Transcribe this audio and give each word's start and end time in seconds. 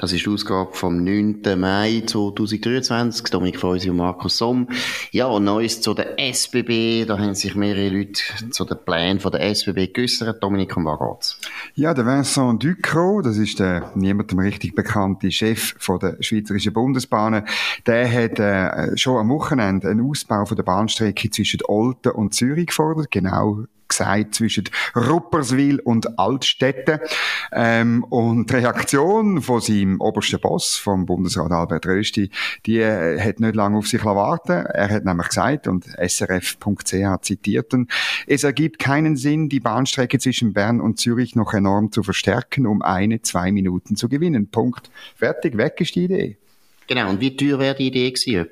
Das 0.00 0.14
ist 0.14 0.24
die 0.24 0.30
Ausgabe 0.30 0.72
vom 0.72 1.04
9. 1.04 1.42
Mai 1.58 2.02
2023. 2.06 3.24
Dominik 3.24 3.60
Feusi 3.60 3.90
und 3.90 3.98
Markus 3.98 4.38
Somm. 4.38 4.66
Ja, 5.10 5.26
und 5.26 5.44
Neues 5.44 5.82
zu 5.82 5.92
der 5.92 6.18
SBB. 6.18 7.04
Da 7.04 7.18
haben 7.18 7.34
sich 7.34 7.54
mehrere 7.54 7.90
Leute 7.90 8.22
zu 8.50 8.64
den 8.64 8.78
Plänen 8.82 9.20
von 9.20 9.30
der 9.30 9.42
SBB 9.42 9.92
geäussert. 9.92 10.42
Dominik, 10.42 10.74
um 10.74 10.86
was 10.86 10.98
geht's? 10.98 11.40
Ja, 11.74 11.92
der 11.92 12.06
Vincent 12.06 12.64
Ducrot, 12.64 13.26
das 13.26 13.36
ist 13.36 13.58
der 13.58 13.92
niemandem 13.94 14.38
richtig 14.38 14.74
bekannte 14.74 15.30
Chef 15.30 15.74
von 15.78 15.98
der 15.98 16.16
Schweizerischen 16.20 16.72
Bundesbahnen, 16.72 17.44
der 17.86 18.10
hat 18.10 18.38
äh, 18.38 18.96
schon 18.96 19.18
am 19.18 19.28
Wochenende 19.28 19.90
einen 19.90 20.08
Ausbau 20.08 20.46
von 20.46 20.56
der 20.56 20.64
Bahnstrecke 20.64 21.28
zwischen 21.28 21.60
Olten 21.68 22.12
und 22.12 22.34
Zürich 22.34 22.68
gefordert, 22.68 23.10
genau 23.10 23.66
gesagt, 23.90 24.34
zwischen 24.36 24.64
Rupperswil 24.96 25.80
und 25.80 26.18
Altstädte. 26.18 27.02
Ähm, 27.52 28.04
und 28.04 28.50
die 28.50 28.54
Reaktion 28.54 29.42
von 29.42 29.60
seinem 29.60 30.00
obersten 30.00 30.40
Boss, 30.40 30.76
vom 30.76 31.06
Bundesrat 31.06 31.50
Albert 31.52 31.86
Rösti, 31.86 32.30
die 32.66 32.78
äh, 32.78 33.20
hat 33.20 33.40
nicht 33.40 33.54
lange 33.54 33.78
auf 33.78 33.88
sich 33.88 34.04
warten 34.04 34.66
Er 34.66 34.88
hat 34.90 35.04
nämlich 35.04 35.28
gesagt, 35.28 35.66
und 35.66 35.86
srf.ch 35.86 37.22
zitiert 37.22 37.70
es 38.26 38.44
ergibt 38.44 38.78
keinen 38.78 39.16
Sinn, 39.16 39.48
die 39.48 39.60
Bahnstrecke 39.60 40.18
zwischen 40.18 40.52
Bern 40.52 40.80
und 40.80 40.98
Zürich 40.98 41.36
noch 41.36 41.54
enorm 41.54 41.92
zu 41.92 42.02
verstärken, 42.02 42.66
um 42.66 42.82
eine, 42.82 43.22
zwei 43.22 43.52
Minuten 43.52 43.96
zu 43.96 44.08
gewinnen. 44.08 44.48
Punkt. 44.48 44.90
Fertig, 45.14 45.56
weg 45.56 45.80
ist 45.80 45.94
die 45.94 46.04
Idee. 46.04 46.36
Genau, 46.86 47.08
und 47.10 47.20
wie 47.20 47.36
teuer 47.36 47.58
wäre 47.58 47.76
die 47.76 47.86
Idee 47.86 48.10
gewesen? 48.10 48.48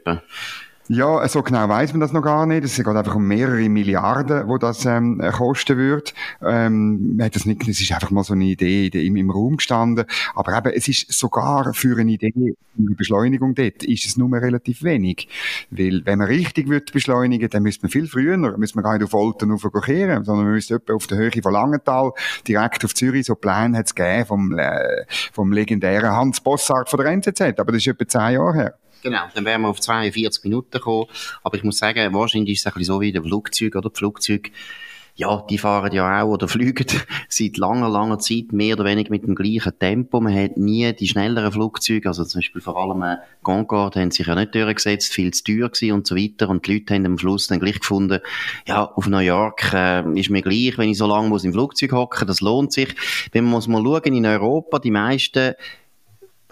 Ja, 0.90 1.28
so 1.28 1.42
genau 1.42 1.68
weiß 1.68 1.92
man 1.92 2.00
das 2.00 2.14
noch 2.14 2.22
gar 2.22 2.46
nicht. 2.46 2.64
Es 2.64 2.76
geht 2.76 2.86
einfach 2.86 3.14
um 3.14 3.26
mehrere 3.26 3.68
Milliarden, 3.68 4.48
wo 4.48 4.56
das 4.56 4.86
ähm, 4.86 5.20
kosten 5.32 5.76
wird. 5.76 6.14
Ähm, 6.42 7.18
hat 7.20 7.36
das 7.36 7.44
nicht, 7.44 7.68
es 7.68 7.82
ist 7.82 7.92
einfach 7.92 8.10
mal 8.10 8.24
so 8.24 8.32
eine 8.32 8.46
Idee 8.46 8.86
im, 8.86 9.16
im 9.16 9.30
Raum 9.30 9.58
gestanden. 9.58 10.06
Aber 10.34 10.56
eben, 10.56 10.72
es 10.74 10.88
ist 10.88 11.12
sogar 11.12 11.74
für 11.74 11.98
eine 11.98 12.12
Idee, 12.12 12.32
eine 12.34 12.94
Beschleunigung 12.96 13.54
dort, 13.54 13.82
ist 13.82 14.06
es 14.06 14.16
nur 14.16 14.32
relativ 14.32 14.82
wenig. 14.82 15.28
Weil, 15.70 16.06
wenn 16.06 16.20
man 16.20 16.28
richtig 16.28 16.70
wird 16.70 16.94
beschleunigen, 16.94 17.50
dann 17.50 17.64
müsste 17.64 17.84
man 17.84 17.90
viel 17.90 18.06
früher, 18.06 18.38
müsste 18.56 18.78
man 18.78 18.84
gar 18.84 18.94
nicht 18.94 19.04
auf 19.04 19.12
Olten 19.12 19.54
kehren, 19.82 20.24
sondern 20.24 20.46
man 20.46 20.54
müsste 20.54 20.76
etwa 20.76 20.94
auf 20.94 21.06
der 21.06 21.18
Höhe 21.18 21.30
von 21.42 21.52
Langenthal 21.52 22.12
direkt 22.46 22.82
auf 22.86 22.94
Zürich, 22.94 23.26
so 23.26 23.34
Pläne 23.34 23.76
hat 23.76 23.86
es 23.88 23.94
gegeben 23.94 24.24
vom, 24.24 24.58
äh, 24.58 25.04
vom 25.34 25.52
legendären 25.52 26.12
Hans 26.12 26.40
Bossart 26.40 26.88
von 26.88 26.98
der 26.98 27.12
NZZ. 27.12 27.42
Aber 27.58 27.72
das 27.72 27.82
ist 27.82 27.88
etwa 27.88 28.08
zehn 28.08 28.34
Jahre 28.36 28.54
her. 28.54 28.74
Genau, 29.02 29.22
dann 29.34 29.44
wären 29.44 29.62
wir 29.62 29.68
auf 29.68 29.80
42 29.80 30.44
Minuten 30.44 30.70
gekommen. 30.70 31.06
Aber 31.42 31.56
ich 31.56 31.64
muss 31.64 31.78
sagen, 31.78 32.12
wahrscheinlich 32.14 32.54
ist 32.54 32.60
es 32.60 32.66
ein 32.66 32.72
bisschen 32.72 32.94
so 32.94 33.00
wie 33.00 33.12
der 33.12 33.22
Flugzeug 33.22 33.76
oder 33.76 33.90
die 33.90 33.98
Flugzeug. 33.98 34.50
Ja, 35.14 35.44
die 35.50 35.58
fahren 35.58 35.92
ja 35.92 36.22
auch 36.22 36.28
oder 36.28 36.46
fliegen 36.48 36.86
seit 37.28 37.56
langer, 37.56 37.88
langer 37.88 38.20
Zeit 38.20 38.52
mehr 38.52 38.76
oder 38.76 38.84
weniger 38.84 39.10
mit 39.10 39.24
dem 39.24 39.34
gleichen 39.34 39.76
Tempo. 39.76 40.20
Man 40.20 40.32
hat 40.32 40.56
nie 40.56 40.92
die 40.92 41.08
schnelleren 41.08 41.50
Flugzeuge, 41.50 42.08
also 42.08 42.24
zum 42.24 42.38
Beispiel 42.38 42.60
vor 42.60 42.76
allem 42.76 43.02
äh, 43.02 43.16
Concorde 43.42 44.00
haben 44.00 44.12
sich 44.12 44.28
ja 44.28 44.36
nicht 44.36 44.54
durchgesetzt, 44.54 45.12
viel 45.12 45.32
zu 45.32 45.42
teuer 45.42 45.70
gewesen 45.70 45.92
und 45.92 46.06
so 46.06 46.14
weiter. 46.14 46.48
Und 46.48 46.64
die 46.68 46.74
Leute 46.74 46.94
haben 46.94 47.04
am 47.04 47.18
Schluss 47.18 47.48
dann 47.48 47.58
gleich 47.58 47.80
gefunden, 47.80 48.20
ja, 48.68 48.84
auf 48.84 49.08
New 49.08 49.18
York 49.18 49.72
äh, 49.72 50.08
ist 50.12 50.30
mir 50.30 50.42
gleich, 50.42 50.78
wenn 50.78 50.90
ich 50.90 50.98
so 50.98 51.08
lange 51.08 51.28
muss 51.28 51.42
im 51.42 51.52
Flugzeug 51.52 51.90
hocken, 51.90 52.28
das 52.28 52.40
lohnt 52.40 52.72
sich. 52.72 52.94
Wenn 53.32 53.42
man 53.42 53.54
muss 53.54 53.66
mal 53.66 53.82
schauen, 53.82 54.14
in 54.14 54.24
Europa, 54.24 54.78
die 54.78 54.92
meisten 54.92 55.54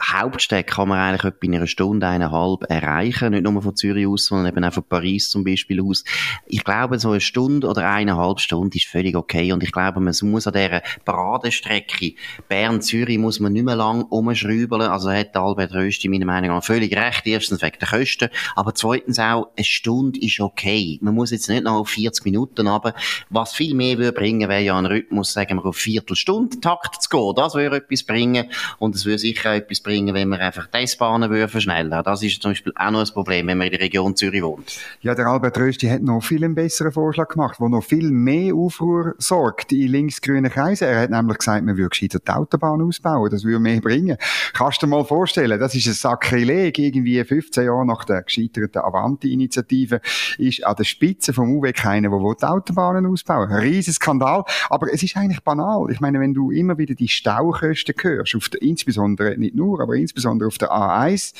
Hauptstädte 0.02 0.64
kann 0.64 0.88
man 0.88 0.98
eigentlich 0.98 1.24
etwa 1.24 1.46
in 1.46 1.54
einer 1.54 1.66
Stunde, 1.66 2.06
eineinhalb 2.06 2.64
erreichen. 2.68 3.30
Nicht 3.30 3.44
nur 3.44 3.62
von 3.62 3.74
Zürich 3.74 4.06
aus, 4.06 4.26
sondern 4.26 4.52
eben 4.52 4.64
auch 4.64 4.72
von 4.72 4.84
Paris 4.84 5.30
zum 5.30 5.42
Beispiel 5.42 5.82
aus. 5.82 6.04
Ich 6.46 6.64
glaube, 6.64 6.98
so 6.98 7.10
eine 7.10 7.20
Stunde 7.20 7.66
oder 7.66 7.88
eineinhalb 7.88 8.40
Stunden 8.40 8.76
ist 8.76 8.86
völlig 8.86 9.16
okay. 9.16 9.52
Und 9.52 9.62
ich 9.62 9.72
glaube, 9.72 10.00
man 10.00 10.14
muss 10.22 10.46
an 10.46 10.52
dieser 10.52 10.82
Paradestrecke 11.04 12.14
Bern-Zürich 12.48 13.18
muss 13.18 13.40
man 13.40 13.52
nicht 13.52 13.64
mehr 13.64 13.76
lang 13.76 14.02
umschrübeln. 14.02 14.82
Also 14.82 15.10
hat 15.10 15.36
Albert 15.36 15.72
Rösti 15.72 16.08
meiner 16.08 16.26
Meinung 16.26 16.50
nach 16.50 16.64
völlig 16.64 16.94
recht. 16.94 17.26
Erstens 17.26 17.62
wegen 17.62 17.78
der 17.80 17.88
Kosten. 17.88 18.28
Aber 18.54 18.74
zweitens 18.74 19.18
auch, 19.18 19.48
eine 19.56 19.64
Stunde 19.64 20.20
ist 20.20 20.40
okay. 20.40 20.98
Man 21.00 21.14
muss 21.14 21.30
jetzt 21.30 21.48
nicht 21.48 21.64
noch 21.64 21.80
auf 21.80 21.88
40 21.88 22.24
Minuten 22.24 22.68
haben. 22.68 22.92
Was 23.30 23.54
viel 23.54 23.74
mehr 23.74 23.96
würde 23.96 24.12
bringen, 24.12 24.48
wäre 24.48 24.62
ja 24.62 24.76
ein 24.76 24.86
Rhythmus, 24.86 25.32
sagen 25.32 25.56
wir, 25.56 25.64
auf 25.64 25.76
Viertelstunde 25.76 26.60
Takt 26.60 27.02
zu 27.02 27.08
gehen. 27.08 27.32
Das 27.34 27.54
würde 27.54 27.76
etwas 27.76 28.02
bringen. 28.02 28.50
Und 28.78 28.94
es 28.94 29.06
würde 29.06 29.18
sicher 29.18 29.54
etwas 29.54 29.80
bringen, 29.86 30.14
wenn 30.14 30.28
wir 30.28 30.40
einfach 30.40 30.66
die 30.66 30.78
S-Bahnen 30.78 31.48
verschnellen 31.48 32.02
Das 32.04 32.22
ist 32.22 32.42
zum 32.42 32.50
Beispiel 32.50 32.72
auch 32.74 32.90
noch 32.90 33.00
ein 33.00 33.14
Problem, 33.14 33.46
wenn 33.46 33.56
man 33.56 33.68
in 33.68 33.72
der 33.72 33.80
Region 33.80 34.16
Zürich 34.16 34.42
wohnt. 34.42 34.80
Ja, 35.00 35.14
der 35.14 35.26
Albert 35.26 35.56
Rösti 35.58 35.86
hat 35.86 36.02
noch 36.02 36.22
viel 36.22 36.44
einen 36.44 36.56
besseren 36.56 36.90
Vorschlag 36.90 37.28
gemacht, 37.28 37.58
der 37.60 37.68
noch 37.68 37.84
viel 37.84 38.10
mehr 38.10 38.52
Aufruhr 38.54 39.14
sorgt 39.18 39.70
in 39.70 39.88
linksgrünen 39.88 40.50
Kreisen. 40.50 40.88
Er 40.88 41.02
hat 41.02 41.10
nämlich 41.10 41.38
gesagt, 41.38 41.64
man 41.64 41.76
würde 41.76 41.90
gescheiter 41.90 42.18
die 42.18 42.32
Autobahn 42.32 42.82
ausbauen. 42.82 43.30
Das 43.30 43.44
würde 43.44 43.60
mehr 43.60 43.80
bringen. 43.80 44.16
Kannst 44.52 44.82
du 44.82 44.86
dir 44.86 44.90
mal 44.90 45.04
vorstellen, 45.04 45.58
das 45.60 45.74
ist 45.76 45.86
ein 45.86 45.94
Sakrileg. 45.94 46.78
Irgendwie 46.78 47.22
15 47.22 47.64
Jahre 47.64 47.86
nach 47.86 48.04
der 48.04 48.22
gescheiterten 48.22 48.82
Avanti-Initiative 48.82 50.00
ist 50.38 50.66
an 50.66 50.74
der 50.74 50.84
Spitze 50.84 51.32
vom 51.32 51.56
UW 51.56 51.72
keiner, 51.72 52.10
der 52.10 52.34
die 52.40 52.44
Autobahnen 52.44 53.06
ausbauen 53.06 53.50
will. 53.50 53.56
Ein 53.56 53.62
riesen 53.62 53.92
Skandal. 53.92 54.42
Aber 54.68 54.92
es 54.92 55.04
ist 55.04 55.16
eigentlich 55.16 55.44
banal. 55.44 55.86
Ich 55.90 56.00
meine, 56.00 56.18
wenn 56.18 56.34
du 56.34 56.50
immer 56.50 56.76
wieder 56.76 56.94
die 56.96 57.08
Staukosten 57.08 57.94
hörst, 58.00 58.34
auf 58.34 58.48
der, 58.48 58.62
insbesondere 58.62 59.38
nicht 59.38 59.54
nur 59.54 59.75
Tour, 59.76 59.82
aber 59.82 59.94
insbesondere 59.94 60.48
auf 60.48 60.58
der 60.58 60.70
A1. 60.70 61.34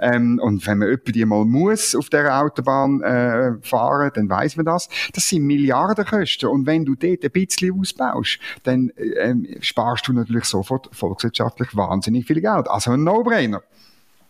Ähm, 0.00 0.40
und 0.42 0.66
wenn 0.66 0.78
man 0.78 0.88
öppe 0.88 1.12
die 1.12 1.24
mal 1.24 1.44
muss 1.44 1.94
auf 1.94 2.10
der 2.10 2.40
Autobahn 2.40 3.02
äh, 3.02 3.52
fahren, 3.62 4.10
dann 4.14 4.28
weiß 4.28 4.56
man 4.56 4.66
das. 4.66 4.88
Das 5.12 5.28
sind 5.28 5.44
Milliardenkosten. 5.44 6.48
Und 6.48 6.66
wenn 6.66 6.84
du 6.84 6.94
dort 6.94 7.24
ein 7.24 7.30
bisschen 7.30 7.78
ausbaust, 7.78 8.38
dann 8.64 8.90
äh, 8.90 9.34
sparst 9.60 10.08
du 10.08 10.12
natürlich 10.12 10.44
sofort 10.44 10.88
volkswirtschaftlich 10.92 11.76
wahnsinnig 11.76 12.26
viel 12.26 12.40
Geld. 12.40 12.68
Also 12.68 12.92
ein 12.92 13.04
No-Brainer. 13.04 13.62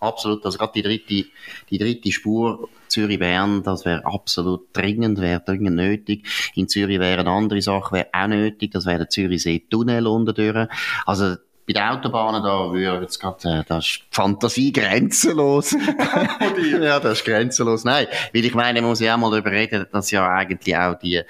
Absolut. 0.00 0.44
Also 0.44 0.58
gerade 0.58 0.72
die 0.74 0.82
dritte, 0.82 1.28
die 1.70 1.78
dritte 1.78 2.12
Spur 2.12 2.68
Zürich-Bern, 2.88 3.64
das 3.64 3.84
wäre 3.84 4.06
absolut 4.06 4.68
dringend, 4.72 5.20
wäre 5.20 5.42
dringend 5.44 5.76
nötig. 5.76 6.24
In 6.54 6.68
Zürich 6.68 7.00
wäre 7.00 7.20
eine 7.20 7.30
andere 7.30 7.60
Sache, 7.60 7.92
wäre 7.92 8.08
auch 8.12 8.28
nötig. 8.28 8.70
Das 8.70 8.86
wäre 8.86 8.98
der 8.98 9.08
Zürichsee-Tunnel 9.08 10.06
unten. 10.06 10.68
Also 11.04 11.36
bei 11.68 11.74
den 11.74 11.82
Autobahnen 11.82 12.42
da 12.42 12.72
würde 12.72 13.02
jetzt 13.02 13.20
gerade, 13.20 13.60
äh, 13.60 13.64
das 13.68 13.84
ist 13.84 14.00
Fantasie 14.10 14.72
grenzenlos. 14.72 15.72
ja, 16.80 16.98
das 16.98 17.18
ist 17.18 17.24
grenzenlos. 17.26 17.84
Nein, 17.84 18.06
weil 18.32 18.44
ich 18.44 18.54
meine, 18.54 18.80
man 18.80 18.90
muss 18.90 19.00
ja 19.00 19.14
auch 19.14 19.18
mal 19.18 19.30
darüber 19.30 19.50
reden, 19.50 19.86
dass 19.92 20.10
ja 20.10 20.26
eigentlich 20.26 20.74
auch 20.74 20.98
die 20.98 21.20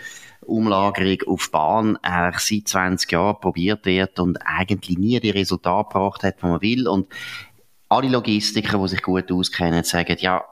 Umlagerung 0.43 1.19
auf 1.27 1.51
Bahn 1.51 1.97
eigentlich 2.03 2.63
seit 2.63 2.69
20 2.69 3.11
Jahren 3.11 3.41
probiert 3.41 3.85
wird 3.85 4.21
und 4.21 4.39
eigentlich 4.47 4.97
nie 4.97 5.19
die 5.19 5.31
Resultate 5.31 5.89
gebracht 5.93 6.23
hat, 6.23 6.41
die 6.41 6.47
man 6.47 6.63
will. 6.63 6.87
Und 6.87 7.09
alle 7.89 8.09
Logistiker, 8.09 8.79
die 8.79 8.89
sich 8.89 9.03
gut 9.03 9.33
auskennen, 9.33 9.83
sagen, 9.83 10.17
ja, 10.21 10.45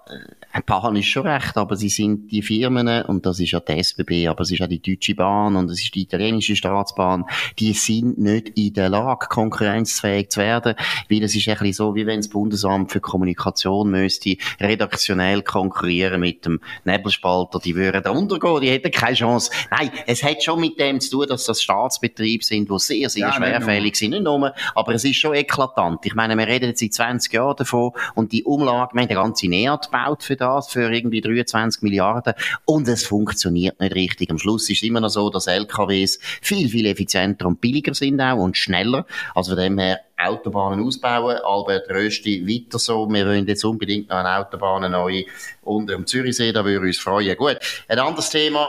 ein 0.56 0.62
Bahn 0.64 0.96
ist 0.96 1.06
schon 1.06 1.26
recht, 1.26 1.56
aber 1.58 1.76
sie 1.76 1.90
sind 1.90 2.32
die 2.32 2.40
Firmen, 2.40 2.88
und 3.02 3.26
das 3.26 3.40
ist 3.40 3.50
ja 3.50 3.60
die 3.60 3.78
SBB, 3.78 4.26
aber 4.26 4.40
es 4.40 4.50
ist 4.50 4.62
auch 4.62 4.68
die 4.68 4.80
Deutsche 4.80 5.14
Bahn 5.14 5.54
und 5.54 5.70
es 5.70 5.82
ist 5.82 5.94
die 5.94 6.02
italienische 6.02 6.56
Staatsbahn, 6.56 7.26
die 7.58 7.74
sind 7.74 8.18
nicht 8.18 8.48
in 8.56 8.72
der 8.72 8.88
Lage, 8.88 9.26
konkurrenzfähig 9.28 10.30
zu 10.30 10.40
werden, 10.40 10.74
weil 11.10 11.22
es 11.22 11.36
ist 11.36 11.46
ein 11.48 11.58
bisschen 11.58 11.72
so, 11.74 11.94
wie 11.94 12.06
wenn 12.06 12.20
das 12.20 12.28
Bundesamt 12.28 12.90
für 12.90 13.00
Kommunikation 13.00 13.90
müsste 13.90 14.36
redaktionell 14.58 15.42
konkurrieren 15.42 16.20
mit 16.20 16.46
dem 16.46 16.60
Nebelspalter, 16.84 17.58
die 17.58 17.74
würden 17.76 18.02
da 18.02 18.10
untergehen, 18.10 18.62
die 18.62 18.70
hätten 18.70 18.90
keine 18.90 19.14
Chance. 19.14 19.50
Nein, 19.70 19.90
es 20.06 20.22
hat 20.22 20.42
schon 20.42 20.60
mit 20.60 20.80
dem 20.80 21.00
zu 21.00 21.10
tun, 21.10 21.26
dass 21.28 21.44
das 21.44 21.62
Staatsbetriebe 21.62 22.42
sind, 22.42 22.70
die 22.70 22.78
sehr, 22.78 23.10
sehr 23.10 23.28
ja, 23.28 23.32
schwerfällig 23.34 23.96
sind, 23.96 24.12
nicht 24.12 24.22
nur, 24.22 24.54
aber 24.74 24.94
es 24.94 25.04
ist 25.04 25.16
schon 25.16 25.34
eklatant. 25.34 26.06
Ich 26.06 26.14
meine, 26.14 26.34
wir 26.34 26.46
reden 26.46 26.70
jetzt 26.70 26.80
seit 26.80 26.94
20 26.94 27.32
Jahren 27.34 27.56
davon 27.56 27.90
und 28.14 28.32
die 28.32 28.44
Umlage, 28.44 28.94
wir 28.94 29.02
haben 29.02 29.08
den 29.08 29.16
ganzen 29.16 29.50
Nährt 29.50 29.90
gebaut 29.90 30.22
für 30.22 30.36
das, 30.36 30.45
das 30.46 30.68
für 30.68 30.92
irgendwie 30.92 31.20
23 31.20 31.82
Milliarden 31.82 32.34
und 32.64 32.88
es 32.88 33.04
funktioniert 33.04 33.80
nicht 33.80 33.94
richtig. 33.94 34.30
Am 34.30 34.38
Schluss 34.38 34.68
ist 34.70 34.78
es 34.78 34.82
immer 34.82 35.00
noch 35.00 35.08
so, 35.08 35.30
dass 35.30 35.46
LKWs 35.46 36.18
viel, 36.40 36.68
viel 36.68 36.86
effizienter 36.86 37.46
und 37.46 37.60
billiger 37.60 37.94
sind 37.94 38.20
auch 38.20 38.36
und 38.36 38.56
schneller. 38.56 39.06
Also 39.34 39.52
von 39.52 39.62
dem 39.62 39.78
her 39.78 40.00
Autobahnen 40.18 40.84
ausbauen. 40.84 41.38
Albert 41.44 41.90
Rösti 41.90 42.46
weiter 42.46 42.78
so. 42.78 43.06
Wir 43.08 43.26
wollen 43.26 43.46
jetzt 43.46 43.64
unbedingt 43.64 44.08
noch 44.08 44.16
eine 44.16 44.38
Autobahn 44.38 44.90
neu 44.90 45.24
unter 45.62 45.94
dem 45.94 46.06
Zürichsee. 46.06 46.52
Da 46.52 46.64
würde 46.64 46.86
uns 46.86 46.98
freuen. 46.98 47.36
Gut. 47.36 47.58
Ein 47.88 47.98
anderes 47.98 48.30
Thema 48.30 48.66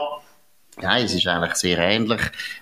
Nein, 0.80 1.04
es 1.04 1.14
ist 1.14 1.26
eigentlich 1.26 1.54
sehr 1.54 1.78
ähnlich. 1.78 2.20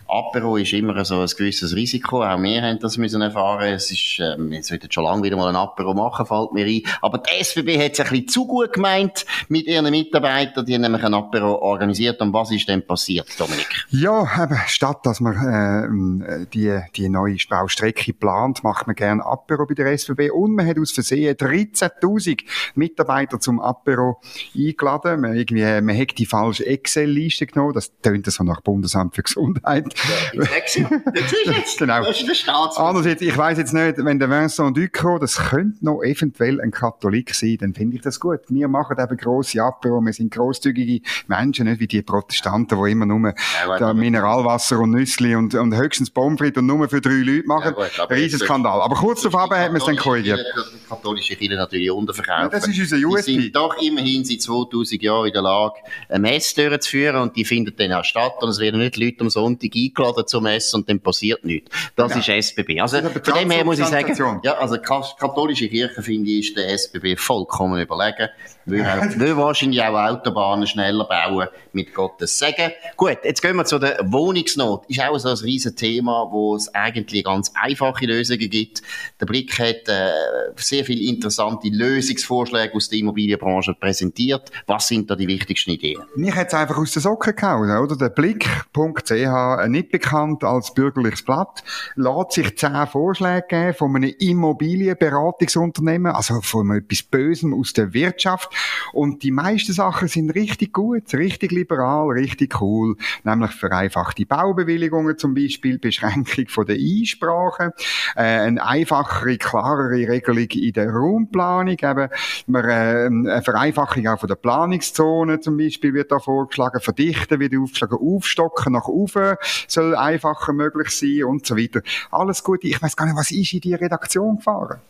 Apero 0.08 0.56
ist 0.56 0.72
immer 0.72 1.04
so 1.04 1.20
ein 1.20 1.26
gewisses 1.26 1.74
Risiko. 1.74 2.22
Auch 2.22 2.40
wir 2.40 2.62
haben 2.62 2.78
das 2.78 2.96
müssen 2.96 3.20
erfahren. 3.20 3.72
Es 3.74 3.90
ist, 3.90 4.18
ähm, 4.20 4.52
jetzt 4.52 4.70
wird 4.70 4.92
schon 4.92 5.04
lange 5.04 5.22
wieder 5.22 5.36
mal 5.36 5.48
ein 5.48 5.56
Apero 5.56 5.94
machen, 5.94 6.26
fällt 6.26 6.52
mir 6.52 6.64
ein. 6.64 6.82
Aber 7.02 7.18
die 7.18 7.40
SBB 7.40 7.78
hat 7.82 7.92
es 7.92 8.00
ein 8.00 8.08
bisschen 8.08 8.28
zu 8.28 8.46
gut 8.46 8.72
gemeint 8.74 9.26
mit 9.48 9.66
ihren 9.66 9.90
Mitarbeitern. 9.90 10.64
Die 10.64 10.74
haben 10.74 10.82
nämlich 10.82 11.02
ein 11.02 11.12
Apero 11.12 11.56
organisiert. 11.56 12.20
Und 12.20 12.32
was 12.32 12.52
ist 12.52 12.68
denn 12.68 12.86
passiert, 12.86 13.28
Dominik? 13.38 13.86
Ja, 13.90 14.22
eben, 14.42 14.58
statt 14.68 15.04
dass 15.04 15.20
man 15.20 16.22
äh, 16.22 16.46
die, 16.52 16.80
die 16.94 17.08
neue 17.08 17.36
Baustrecke 17.48 18.12
plant, 18.12 18.62
macht 18.62 18.86
man 18.86 18.96
gerne 18.96 19.24
Apero 19.24 19.66
bei 19.66 19.74
der 19.74 19.92
SBB. 19.92 20.30
Und 20.30 20.54
man 20.54 20.66
hat 20.66 20.78
aus 20.78 20.92
Versehen 20.92 21.34
13.000 21.34 22.42
Mitarbeiter 22.76 23.40
zum 23.40 23.60
Apero 23.60 24.20
eingeladen. 24.54 25.20
Man, 25.20 25.36
irgendwie, 25.36 25.80
man 25.80 25.98
hat 25.98 26.16
die 26.16 26.26
falsche 26.26 26.64
Excel-Liste 26.64 27.46
genommen. 27.46 27.74
Das 27.74 27.92
tönt 28.06 28.30
so 28.30 28.44
nach 28.44 28.60
Bundesamt 28.60 29.14
für 29.14 29.22
Gesundheit. 29.22 29.92
Ja, 30.32 30.42
jetzt. 30.42 30.74
genau. 31.78 32.04
Das 32.04 32.20
ist 32.20 32.28
der 32.28 32.34
Staatsmann. 32.34 32.86
Andererseits, 32.86 33.22
ich 33.22 33.36
weiss 33.36 33.58
jetzt 33.58 33.74
nicht, 33.74 33.96
wenn 33.98 34.18
der 34.18 34.30
Vincent 34.30 34.76
Ducro, 34.76 35.18
das 35.18 35.36
könnte 35.36 35.84
noch 35.84 36.02
eventuell 36.02 36.60
ein 36.60 36.70
Katholik 36.70 37.34
sein, 37.34 37.56
dann 37.60 37.74
finde 37.74 37.96
ich 37.96 38.02
das 38.02 38.20
gut. 38.20 38.40
Wir 38.48 38.68
machen 38.68 38.96
eben 38.98 39.16
grosse 39.16 39.62
Apero, 39.62 40.00
wir 40.00 40.12
sind 40.12 40.32
grosszügige 40.32 41.00
Menschen, 41.26 41.66
nicht 41.66 41.80
wie 41.80 41.86
die 41.86 42.02
Protestanten, 42.02 42.82
die 42.82 42.90
immer 42.90 43.06
nur 43.06 43.34
ja, 43.78 43.92
Mineralwasser 43.92 44.78
und 44.78 44.90
Nüssli 44.92 45.34
und, 45.34 45.54
und 45.54 45.74
höchstens 45.74 46.10
Pommes 46.10 46.40
und 46.40 46.66
nur 46.66 46.88
für 46.88 47.00
drei 47.00 47.14
Leute 47.14 47.46
machen. 47.46 47.74
Ja, 47.76 48.04
gut, 48.04 48.10
Riesenskandal. 48.10 48.82
Aber 48.82 48.94
kurz 48.94 49.22
darauf 49.22 49.50
hat 49.50 49.72
man 49.72 49.76
es 49.76 49.84
dann 49.84 49.96
korrigiert. 49.96 50.38
Die 50.38 50.88
katholische 50.88 51.34
Kirche 51.36 51.56
natürlich 51.56 51.90
unterverkauft. 51.90 52.52
Ja, 52.52 52.60
das 52.60 52.68
ist 52.68 52.78
unser 52.78 53.08
USB. 53.08 53.26
Die 53.26 53.40
sind 53.40 53.56
doch 53.56 53.76
immerhin 53.80 54.24
seit 54.24 54.42
2000 54.42 55.02
Jahren 55.02 55.26
in 55.26 55.32
der 55.32 55.42
Lage, 55.42 55.74
eine 56.08 56.20
Messe 56.20 56.68
durchzuführen 56.68 57.16
und 57.16 57.36
die 57.36 57.44
findet 57.44 57.80
dann 57.80 57.92
auch 58.00 58.04
statt 58.04 58.34
und 58.40 58.48
es 58.48 58.58
werden 58.58 58.80
nicht 58.80 58.96
Leute 58.96 59.20
am 59.20 59.30
Sonntag 59.30 59.70
eingeladen 59.74 60.26
zum 60.26 60.46
Essen 60.46 60.76
und 60.76 60.88
dann 60.88 61.00
passiert 61.00 61.44
nichts. 61.44 61.70
Das 61.96 62.12
ja. 62.12 62.18
ist 62.18 62.28
SBB. 62.28 62.80
Also, 62.80 62.98
von 63.00 63.34
dem 63.38 63.50
her 63.50 63.64
muss 63.64 63.78
ich 63.78 63.86
sagen, 63.86 64.40
ja, 64.42 64.54
also 64.54 64.78
katholische 64.78 65.68
Kirche 65.68 66.02
finde 66.02 66.30
ich, 66.30 66.48
ist 66.48 66.56
der 66.56 66.68
SBB 66.70 67.18
vollkommen 67.18 67.80
überlegen. 67.80 68.28
Will, 68.66 68.84
auch, 68.84 69.18
will 69.18 69.36
wahrscheinlich 69.36 69.80
auch 69.80 69.94
Autobahnen 69.94 70.66
schneller 70.66 71.04
bauen, 71.04 71.46
mit 71.72 71.94
Gottes 71.94 72.36
Segen. 72.36 72.72
Gut, 72.96 73.18
jetzt 73.22 73.40
gehen 73.40 73.54
wir 73.54 73.64
zu 73.64 73.78
der 73.78 74.00
Wohnungsnot. 74.02 74.86
Ist 74.88 75.00
auch 75.00 75.16
so 75.18 75.28
ein 75.28 75.36
riesen 75.36 75.76
Thema, 75.76 76.28
wo 76.32 76.56
es 76.56 76.74
eigentlich 76.74 77.22
ganz 77.24 77.52
einfache 77.54 78.06
Lösungen 78.06 78.50
gibt. 78.50 78.82
Der 79.20 79.26
Blick 79.26 79.56
hat 79.60 79.88
äh, 79.88 80.10
sehr 80.56 80.84
viele 80.84 81.08
interessante 81.08 81.68
Lösungsvorschläge 81.68 82.74
aus 82.74 82.88
der 82.88 82.98
Immobilienbranche 82.98 83.74
präsentiert. 83.74 84.50
Was 84.66 84.88
sind 84.88 85.08
da 85.10 85.14
die 85.14 85.28
wichtigsten 85.28 85.70
Ideen? 85.70 86.02
Mich 86.16 86.34
hat 86.34 86.48
es 86.48 86.54
einfach 86.54 86.76
aus 86.76 86.92
den 86.92 87.02
Socken 87.02 87.36
gehauen, 87.36 87.70
oder? 87.70 87.96
Der 87.96 88.08
Blick.ch, 88.08 89.10
äh, 89.12 89.68
nicht 89.68 89.92
bekannt 89.92 90.42
als 90.42 90.74
bürgerliches 90.74 91.22
Blatt, 91.22 91.62
lässt 91.94 92.32
sich 92.32 92.58
zehn 92.58 92.86
Vorschläge 92.88 93.46
geben 93.48 93.74
von 93.74 93.94
einem 93.94 94.12
Immobilienberatungsunternehmen, 94.18 96.10
also 96.10 96.40
von 96.40 96.72
etwas 96.72 97.04
Bösem 97.04 97.54
aus 97.54 97.72
der 97.72 97.94
Wirtschaft. 97.94 98.55
Und 98.92 99.22
die 99.22 99.30
meisten 99.30 99.72
Sachen 99.72 100.08
sind 100.08 100.30
richtig 100.30 100.72
gut, 100.72 101.12
richtig 101.14 101.52
liberal, 101.52 102.08
richtig 102.08 102.60
cool. 102.60 102.96
Nämlich 103.24 103.52
vereinfachte 103.52 104.26
Baubewilligungen 104.26 105.18
zum 105.18 105.34
Beispiel, 105.34 105.78
Beschränkung 105.78 106.48
von 106.48 106.66
der 106.66 106.76
Einsprache, 106.76 107.72
äh, 108.14 108.22
eine 108.22 108.64
einfachere, 108.64 109.36
klarere 109.36 110.08
Regelung 110.08 110.48
in 110.48 110.72
der 110.72 110.90
Raumplanung, 110.90 111.76
eben, 111.78 112.08
man, 112.46 112.64
äh, 112.64 113.06
eine 113.06 113.42
Vereinfachung 113.42 114.06
auch 114.06 114.20
von 114.20 114.28
der 114.28 114.36
Planungszone 114.36 115.40
zum 115.40 115.56
Beispiel 115.56 115.94
wird 115.94 116.12
da 116.12 116.18
vorgeschlagen, 116.18 116.80
verdichten 116.80 117.40
wird 117.40 117.54
aufgeschlagen, 117.56 117.98
aufstocken 117.98 118.72
nach 118.72 118.88
oben 118.88 119.36
soll 119.68 119.94
einfacher 119.94 120.52
möglich 120.52 120.90
sein 120.90 121.24
und 121.24 121.46
so 121.46 121.56
weiter. 121.56 121.80
Alles 122.10 122.42
gut. 122.42 122.64
Ich 122.64 122.80
weiß 122.80 122.96
gar 122.96 123.06
nicht, 123.06 123.16
was 123.16 123.30
ist 123.30 123.52
in 123.52 123.60
die 123.60 123.74
Redaktion 123.74 124.36
gefahren? 124.36 124.80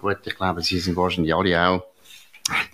Gut, 0.00 0.18
ich 0.24 0.36
glaube, 0.36 0.62
Sie 0.62 0.78
sind 0.78 0.96
wahrscheinlich 0.96 1.34
alle 1.34 1.68
auch 1.68 1.84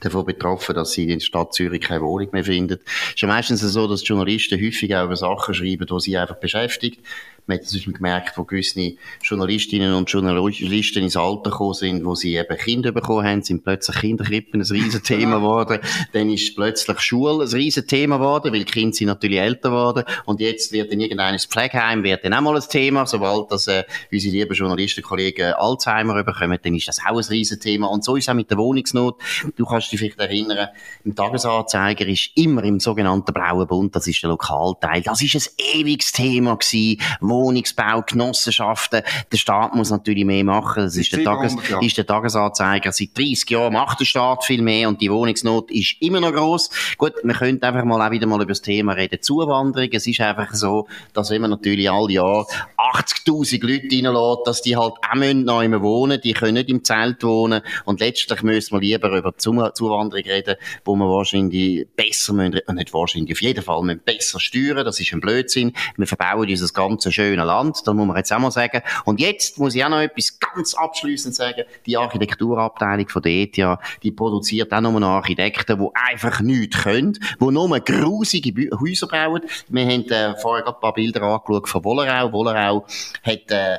davon 0.01 0.25
betroffen, 0.25 0.75
dass 0.75 0.93
sie 0.93 1.05
in 1.05 1.19
der 1.19 1.25
Stadt 1.25 1.55
Zürich 1.55 1.83
keine 1.83 2.03
Wohnung 2.03 2.29
mehr 2.33 2.45
finden. 2.45 2.81
Es 2.85 3.15
ist 3.15 3.21
ja 3.21 3.29
meistens 3.29 3.61
so, 3.61 3.87
dass 3.87 4.07
Journalisten 4.07 4.61
häufig 4.61 4.95
auch 4.95 5.05
über 5.05 5.17
Sachen 5.17 5.55
schreiben, 5.55 5.87
die 5.87 6.01
sie 6.01 6.17
einfach 6.17 6.37
beschäftigt. 6.37 7.01
Man 7.47 7.59
hat 7.59 7.65
es 7.65 7.85
gemerkt, 7.85 8.37
wo 8.37 8.45
gewisse 8.45 8.95
Journalistinnen 9.23 9.95
und 9.95 10.11
Journalisten 10.11 11.05
ins 11.05 11.17
Alter 11.17 11.51
gekommen 11.51 11.75
sind, 11.75 12.05
wo 12.05 12.17
sie 12.17 12.35
eben 12.35 12.57
Kinder 12.57 12.91
bekommen 12.91 13.25
haben, 13.25 13.43
sind 13.43 13.63
plötzlich 13.63 13.97
Kinderkrippen 13.99 14.61
ein 14.61 14.67
Riesenthema 14.67 15.37
geworden. 15.37 15.79
Dann 16.13 16.29
ist 16.31 16.57
plötzlich 16.57 16.99
Schule 17.01 17.45
ein 17.45 17.51
Riesenthema 17.51 18.17
geworden, 18.17 18.53
weil 18.53 18.65
die 18.65 18.73
Kinder 18.73 18.97
sind 18.97 19.07
natürlich 19.07 19.39
älter 19.39 19.71
geworden. 19.71 20.05
Und 20.25 20.41
jetzt 20.41 20.73
wird 20.73 20.91
in 20.91 21.01
irgendeines 21.01 21.47
Pflegeheim 21.47 22.03
wird 22.03 22.25
dann 22.25 22.35
auch 22.35 22.41
mal 22.41 22.57
ein 22.57 22.69
Thema. 22.69 23.07
Sobald 23.07 23.53
das, 23.53 23.69
äh, 23.69 23.85
unsere 24.11 24.33
lieben 24.33 24.55
Journalistenkollegen 24.55 25.53
Alzheimer 25.55 26.25
bekommen, 26.25 26.59
dann 26.61 26.75
ist 26.75 26.89
das 26.89 26.99
auch 27.07 27.17
ein 27.17 27.25
Riesenthema. 27.25 27.87
Und 27.87 28.03
so 28.03 28.17
ist 28.17 28.25
es 28.25 28.29
auch 28.29 28.35
mit 28.35 28.51
der 28.51 28.59
Wohnungsnot. 28.59 29.21
Du 29.55 29.65
kannst 29.67 29.93
dich 29.93 30.01
vielleicht 30.01 30.19
erinnern, 30.19 30.69
im 31.05 31.15
Tagesanzeiger 31.15 32.07
ist 32.07 32.31
immer 32.35 32.65
im 32.65 32.81
sogenannten 32.81 33.33
blauen 33.33 33.67
Bund, 33.67 33.95
das 33.95 34.07
ist 34.07 34.23
der 34.23 34.31
Lokalteil, 34.31 35.03
das 35.03 35.23
ist 35.23 35.37
ein 35.37 35.81
ewiges 35.81 36.13
Thema 36.13 36.57
gewesen, 36.57 37.01
Wohnungsbau, 37.37 38.03
Genossenschaften. 38.03 39.03
Der 39.31 39.37
Staat 39.37 39.75
muss 39.75 39.91
natürlich 39.91 40.25
mehr 40.25 40.45
machen. 40.45 40.85
Das 40.85 40.97
ist 40.97 41.13
der, 41.13 41.25
Tages, 41.25 41.57
ist 41.81 41.99
der 41.99 42.07
Tagesanzeiger. 42.07 42.93
Seit 42.93 43.17
30 43.17 43.51
Jahren 43.51 43.73
macht 43.73 44.01
der 44.01 44.05
Staat 44.05 44.45
viel 44.45 44.63
mehr 44.63 44.89
und 44.89 45.01
die 45.01 45.11
Wohnungsnot 45.11 45.71
ist 45.71 45.97
immer 46.01 46.21
noch 46.21 46.33
groß. 46.33 46.71
Gut, 46.97 47.15
wir 47.23 47.35
könnten 47.35 47.65
einfach 47.65 47.85
mal 47.85 48.07
auch 48.07 48.11
wieder 48.11 48.27
mal 48.27 48.37
über 48.37 48.47
das 48.47 48.63
Thema 48.63 48.93
reden. 48.93 49.21
Zuwanderung. 49.21 49.89
Es 49.93 50.07
ist 50.07 50.21
einfach 50.21 50.55
so, 50.55 50.87
dass 51.13 51.31
wenn 51.31 51.43
man 51.43 51.51
natürlich 51.51 51.91
alle 51.91 52.13
Jahre 52.13 52.47
80.000 52.79 53.67
Leute 53.67 53.97
reinlässt, 53.97 54.47
dass 54.47 54.63
die 54.63 54.77
halt 54.77 54.95
auch 54.95 55.35
noch 55.35 55.63
immer 55.63 55.83
wohnen. 55.83 56.21
Die 56.23 56.33
können 56.33 56.55
nicht 56.55 56.69
im 56.69 56.85
Zelt 56.85 57.23
wohnen. 57.23 57.63
Und 57.85 58.01
letztlich 58.01 58.43
müssen 58.43 58.75
wir 58.75 58.81
lieber 58.81 59.17
über 59.17 59.37
Zuwanderung 59.37 60.11
reden, 60.11 60.57
wo 60.85 60.97
wir 60.97 61.07
wahrscheinlich 61.07 61.87
besser 61.97 62.33
müssen, 62.33 62.61
nicht 62.75 62.95
wahrscheinlich, 62.95 63.33
auf 63.33 63.43
jeden 63.43 63.63
Fall 63.63 63.83
müssen 63.83 64.01
besser 64.05 64.41
steuern. 64.41 64.85
Das 64.85 65.01
ist 65.01 65.13
ein 65.13 65.21
Blödsinn. 65.21 65.73
Wir 65.97 66.07
verbauen 66.07 66.47
dieses 66.47 66.73
ganze 66.73 67.13
schön 67.13 67.26
schönen 67.27 67.47
Land, 67.47 67.83
das 67.85 67.95
muss 67.95 68.07
man 68.07 68.17
jetzt 68.17 68.33
auch 68.33 68.39
mal 68.39 68.51
sagen. 68.51 68.83
Und 69.05 69.21
jetzt 69.21 69.59
muss 69.59 69.75
ich 69.75 69.85
auch 69.85 69.89
noch 69.89 70.01
etwas 70.01 70.39
ganz 70.39 70.75
abschließend 70.75 71.35
sagen. 71.35 71.65
Die 71.87 71.97
Architekturabteilung 71.97 73.09
von 73.09 73.23
der 73.23 73.33
ETH, 73.33 73.79
die 74.03 74.11
produziert 74.13 74.73
auch 74.73 74.81
nur 74.81 75.01
noch 75.01 75.09
Architekten, 75.09 75.79
die 75.79 75.89
einfach 75.95 76.41
nichts 76.41 76.83
können, 76.83 77.13
die 77.13 77.51
nur 77.51 77.81
grusige 77.81 78.71
Häuser 78.79 79.09
bauen. 79.09 79.43
Wir 79.69 79.85
haben 79.85 80.09
äh, 80.11 80.37
vorher 80.37 80.65
gerade 80.65 80.77
ein 80.77 80.81
paar 80.81 80.95
Bilder 80.95 81.23
angeschaut 81.23 81.69
von 81.69 81.85
Wollerau. 81.85 82.33
Wollerau 82.33 82.87
hat, 83.23 83.51
äh, 83.51 83.79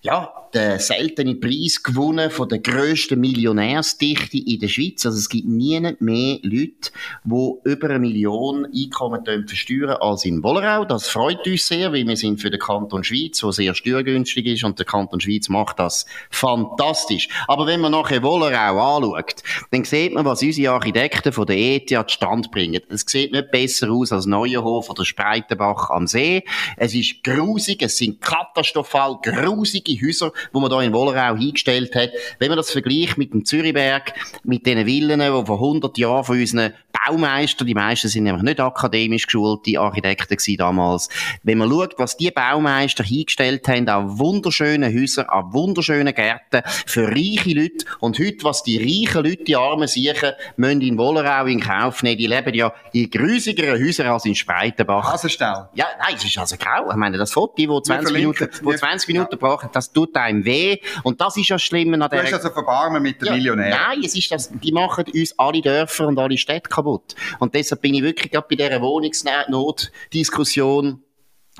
ja, 0.00 0.32
den 0.54 0.78
seltenen 0.78 1.40
Preis 1.40 1.82
gewonnen 1.82 2.30
von 2.30 2.48
der 2.48 2.58
grössten 2.58 3.20
Millionärsdichte 3.20 4.38
in 4.38 4.60
der 4.60 4.68
Schweiz. 4.68 5.04
Also 5.04 5.18
es 5.18 5.28
gibt 5.28 5.46
nie 5.46 5.80
mehr 6.00 6.38
Leute, 6.42 6.90
die 7.24 7.52
über 7.64 7.90
eine 7.90 7.98
Million 7.98 8.66
Einkommen 8.66 9.24
versteuern 9.46 9.96
als 10.00 10.24
in 10.24 10.42
Wollerau. 10.42 10.84
Das 10.84 11.08
freut 11.08 11.46
uns 11.46 11.66
sehr, 11.66 11.92
weil 11.92 12.06
wir 12.06 12.16
sind 12.16 12.40
für 12.40 12.50
den 12.50 12.60
Kanton 12.60 13.04
Schweiz, 13.04 13.40
der 13.40 13.52
sehr 13.52 13.74
steuergünstig 13.74 14.46
ist 14.46 14.64
und 14.64 14.78
der 14.78 14.86
Kanton 14.86 15.20
Schweiz 15.20 15.48
macht 15.48 15.78
das 15.78 16.06
fantastisch. 16.30 17.28
Aber 17.46 17.66
wenn 17.66 17.80
man 17.80 17.92
nachher 17.92 18.22
Wollerau 18.22 18.96
anschaut, 18.96 19.42
dann 19.70 19.84
sieht 19.84 20.14
man, 20.14 20.24
was 20.24 20.42
unsere 20.42 20.72
Architekten 20.72 21.32
von 21.32 21.46
der 21.46 21.56
ETH 21.56 21.88
zustande 22.08 22.48
bringen. 22.48 22.80
Es 22.88 23.04
sieht 23.06 23.32
nicht 23.32 23.50
besser 23.50 23.90
aus 23.90 24.12
als 24.12 24.26
Neuenhof 24.26 24.90
oder 24.90 25.04
Spreitenbach 25.04 25.90
am 25.90 26.06
See. 26.06 26.44
Es 26.76 26.94
ist 26.94 27.22
grusig, 27.22 27.82
es 27.82 27.98
sind 27.98 28.20
katastrophal 28.20 29.18
grusige 29.22 29.92
Häuser, 30.04 30.32
wo 30.52 30.60
man 30.60 30.70
da 30.70 30.80
in 30.82 30.92
Wollerau 30.92 31.36
hingestellt 31.36 31.94
hat. 31.94 32.10
Wenn 32.38 32.48
man 32.48 32.56
das 32.56 32.70
vergleicht 32.70 33.18
mit 33.18 33.32
dem 33.32 33.44
Zürichberg, 33.44 34.14
mit 34.44 34.66
den 34.66 34.86
Villen, 34.86 35.20
die 35.20 35.46
vor 35.46 35.56
100 35.56 35.96
Jahren 35.98 36.24
von 36.24 36.38
unseren 36.38 36.72
Baumeister, 37.06 37.64
die 37.64 37.74
meisten 37.74 38.08
sind 38.08 38.24
nämlich 38.24 38.42
nicht 38.42 38.60
akademisch 38.60 39.26
geschulte 39.26 39.78
Architekten 39.78 40.36
gewesen 40.36 40.56
damals. 40.56 41.08
Wenn 41.42 41.58
man 41.58 41.70
schaut, 41.70 41.94
was 41.98 42.16
die 42.16 42.30
Baumeister 42.30 43.04
hingestellt 43.04 43.66
haben, 43.68 43.88
an 43.88 44.18
wunderschönen 44.18 44.92
Häusern, 44.92 45.26
an 45.28 45.52
wunderschönen 45.52 46.14
Gärten, 46.14 46.62
für 46.86 47.08
reiche 47.08 47.54
Leute, 47.54 47.86
und 48.00 48.18
heute, 48.18 48.44
was 48.44 48.62
die 48.62 48.78
reichen 48.78 49.24
Leute, 49.24 49.44
die 49.44 49.56
armen 49.56 49.88
Siechen, 49.88 50.32
müssen 50.56 50.80
in 50.80 50.98
Wollerau 50.98 51.46
in 51.46 51.60
Kauf 51.60 52.02
nehmen, 52.02 52.18
die 52.18 52.26
leben 52.26 52.54
ja 52.54 52.72
in 52.92 53.10
grüßigeren 53.10 53.82
Häusern 53.82 54.08
als 54.08 54.24
in 54.24 54.34
Spreitenbach. 54.34 55.12
Hasenstall. 55.12 55.68
Ja, 55.74 55.86
nein, 55.98 56.14
es 56.16 56.24
ist 56.24 56.38
also 56.38 56.56
grau. 56.56 56.90
Ich 56.90 56.96
meine, 56.96 57.18
das 57.18 57.32
Foto, 57.32 57.54
wo 57.68 57.80
20 57.80 58.14
Minuten, 58.14 58.48
wo 58.62 58.72
20 58.72 59.08
Minuten 59.08 59.32
ja. 59.32 59.38
brauchen, 59.38 59.68
das 59.72 59.92
tut 59.92 60.16
einem 60.28 60.44
weh. 60.44 60.78
Und 61.02 61.20
das 61.20 61.36
ist 61.36 61.48
ja 61.48 61.58
schlimm 61.58 61.92
an 61.94 62.00
der... 62.00 62.08
Du 62.08 62.18
hast 62.18 62.34
also 62.34 62.50
Verbarmen 62.50 63.02
mit 63.02 63.20
den 63.20 63.26
ja, 63.26 63.32
Millionären. 63.34 63.70
Nein, 63.70 64.02
es 64.04 64.14
ist 64.14 64.30
das, 64.30 64.50
die 64.50 64.70
machen 64.72 65.04
uns 65.12 65.36
alle 65.38 65.60
Dörfer 65.60 66.06
und 66.06 66.18
alle 66.18 66.38
Städte 66.38 66.68
kaputt. 66.68 67.14
Und 67.38 67.54
deshalb 67.54 67.82
bin 67.82 67.94
ich 67.94 68.02
wirklich 68.02 68.30
gerade 68.30 68.46
bei 68.48 68.56
dieser 68.56 68.80
Wohnungsnotdiskussion 68.80 71.02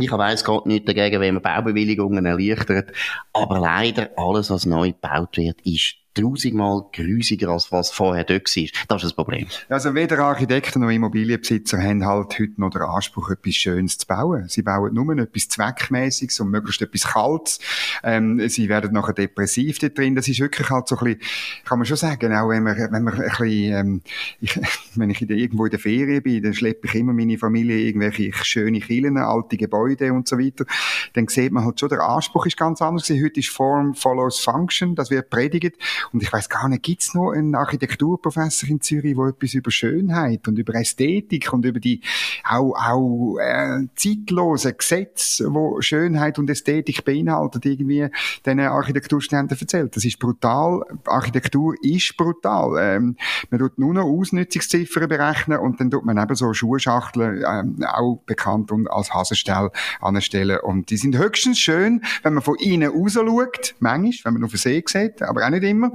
ich 0.01 0.13
weiss 0.13 0.45
Gott 0.45 0.67
nicht 0.67 0.89
dagegen, 0.89 1.21
wenn 1.21 1.35
man 1.35 1.43
Baubewilligungen 1.43 2.25
erleichtert. 2.25 2.93
Aber 3.33 3.59
leider, 3.59 4.11
alles, 4.17 4.49
was 4.49 4.65
neu 4.65 4.93
gebaut 4.93 5.37
wird, 5.37 5.61
ist 5.63 5.97
tausendmal 6.21 6.85
grusiger, 6.93 7.51
als 7.51 7.71
was 7.73 7.91
vorher 7.91 8.25
dort 8.25 8.45
war. 8.57 8.65
Das 8.89 9.03
ist 9.03 9.05
das 9.05 9.13
Problem. 9.13 9.47
Also 9.69 9.95
weder 9.95 10.19
Architekten 10.21 10.81
noch 10.81 10.91
Immobilienbesitzer 10.91 11.81
haben 11.83 12.05
halt 12.05 12.39
heute 12.39 12.53
noch 12.57 12.71
den 12.71 12.83
Anspruch, 12.83 13.31
etwas 13.31 13.55
Schönes 13.55 13.99
zu 13.99 14.07
bauen. 14.07 14.49
Sie 14.49 14.63
bauen 14.63 14.95
nur 14.95 15.17
etwas 15.19 15.49
Zweckmäßiges 15.49 16.41
und 16.41 16.51
möglichst 16.51 16.83
etwas 16.83 17.05
Kaltes. 17.05 17.59
Ähm, 18.03 18.49
sie 18.49 18.69
werden 18.69 18.93
nachher 18.93 19.13
depressiv 19.13 19.79
da 19.79 19.89
drin. 19.89 20.15
Das 20.15 20.29
ist 20.29 20.41
wirklich 20.41 20.69
halt 20.71 20.89
so 20.89 20.97
ein 20.99 21.05
bisschen, 21.05 21.21
kann 21.65 21.79
man 21.79 21.87
schon 21.87 21.97
sagen, 21.97 22.33
auch 22.35 22.49
wenn 22.49 22.63
man, 22.63 22.77
wenn 22.77 23.03
man 23.03 23.15
ein 23.15 23.21
bisschen, 23.21 23.73
ähm, 23.73 24.03
ich, 24.41 24.59
wenn 24.95 25.11
ich 25.11 25.21
irgendwo 25.21 25.65
in 25.65 25.71
der 25.71 25.81
Ferien 25.81 26.23
bin, 26.23 26.43
dann 26.43 26.55
schleppe 26.55 26.89
ich 26.89 26.95
immer 26.95 27.13
meine 27.13 27.39
Familie 27.39 27.79
irgendwelche 27.79 28.33
schöne 28.45 28.81
Kielen, 28.81 29.17
alte 29.19 29.57
Gebäude 29.57 30.13
und 30.13 30.29
so 30.29 30.39
weiter. 30.39 30.65
Dann 31.15 31.29
sieht 31.29 31.53
man 31.53 31.65
halt 31.65 31.79
schon, 31.81 31.89
der 31.89 32.01
Anspruch 32.01 32.47
ist 32.47 32.57
ganz 32.57 32.83
anders. 32.83 33.09
Heute 33.11 33.41
ist 33.41 33.49
Form 33.49 33.95
follows 33.95 34.41
Function, 34.41 34.95
das 34.95 35.11
wird 35.11 35.31
predigt. 35.31 35.77
Und 36.13 36.23
ich 36.23 36.33
weiß 36.33 36.49
gar 36.49 36.69
nicht, 36.69 36.83
gibt's 36.83 37.15
noch 37.15 37.33
einen 37.33 37.55
Architekturprofessor 37.55 38.69
in 38.69 38.81
Zürich, 38.81 39.17
der 39.17 39.27
etwas 39.27 39.55
über 39.55 39.71
Schönheit 39.71 40.49
und 40.49 40.59
über 40.59 40.75
Ästhetik 40.75 41.53
und 41.53 41.65
über 41.65 41.81
die 41.81 42.01
auch, 42.45 42.75
auch 42.75 43.39
äh, 43.39 43.87
zeitlosen 43.95 44.77
Gesetze, 44.77 45.53
wo 45.53 45.81
Schönheit 45.81 46.39
und 46.39 46.51
Ästhetik 46.51 47.05
beinhaltet, 47.05 47.67
irgendwie 47.67 48.09
den 48.47 48.61
Architekturstudenten 48.61 49.59
erzählt. 49.59 49.97
Das 49.97 50.05
ist 50.05 50.19
brutal. 50.19 50.83
Architektur 51.07 51.75
ist 51.83 52.17
brutal. 52.17 52.77
Ähm, 52.81 53.17
man 53.51 53.61
tut 53.61 53.79
nur 53.79 53.95
noch 53.95 54.05
Ausnutzungsziffern 54.05 55.09
berechnen 55.09 55.59
und 55.59 55.81
dann 55.81 55.91
tut 55.91 56.05
man 56.05 56.19
eben 56.19 56.35
so 56.35 56.53
Schuhschachteln, 56.53 57.45
ähm, 57.47 57.85
auch 57.85 58.21
bekannt 58.27 58.71
und 58.73 58.91
als 58.91 59.13
Hasenstell 59.13 59.71
anstellen. 60.01 60.59
Und 60.63 60.91
die 60.91 60.97
sind 60.97 61.17
höchstens 61.17 61.59
schön, 61.59 62.03
wenn 62.23 62.35
man 62.35 62.43
von 62.43 62.57
innen 62.57 62.91
raus 62.91 63.15
schaut, 63.15 63.75
manchmal, 63.81 64.25
wenn 64.25 64.35
man 64.35 64.45
auf 64.45 64.51
den 64.51 64.59
See 64.59 64.83
sieht, 64.87 65.23
aber 65.23 65.45
auch 65.45 65.51
nicht 65.51 65.65
immer. 65.65 65.88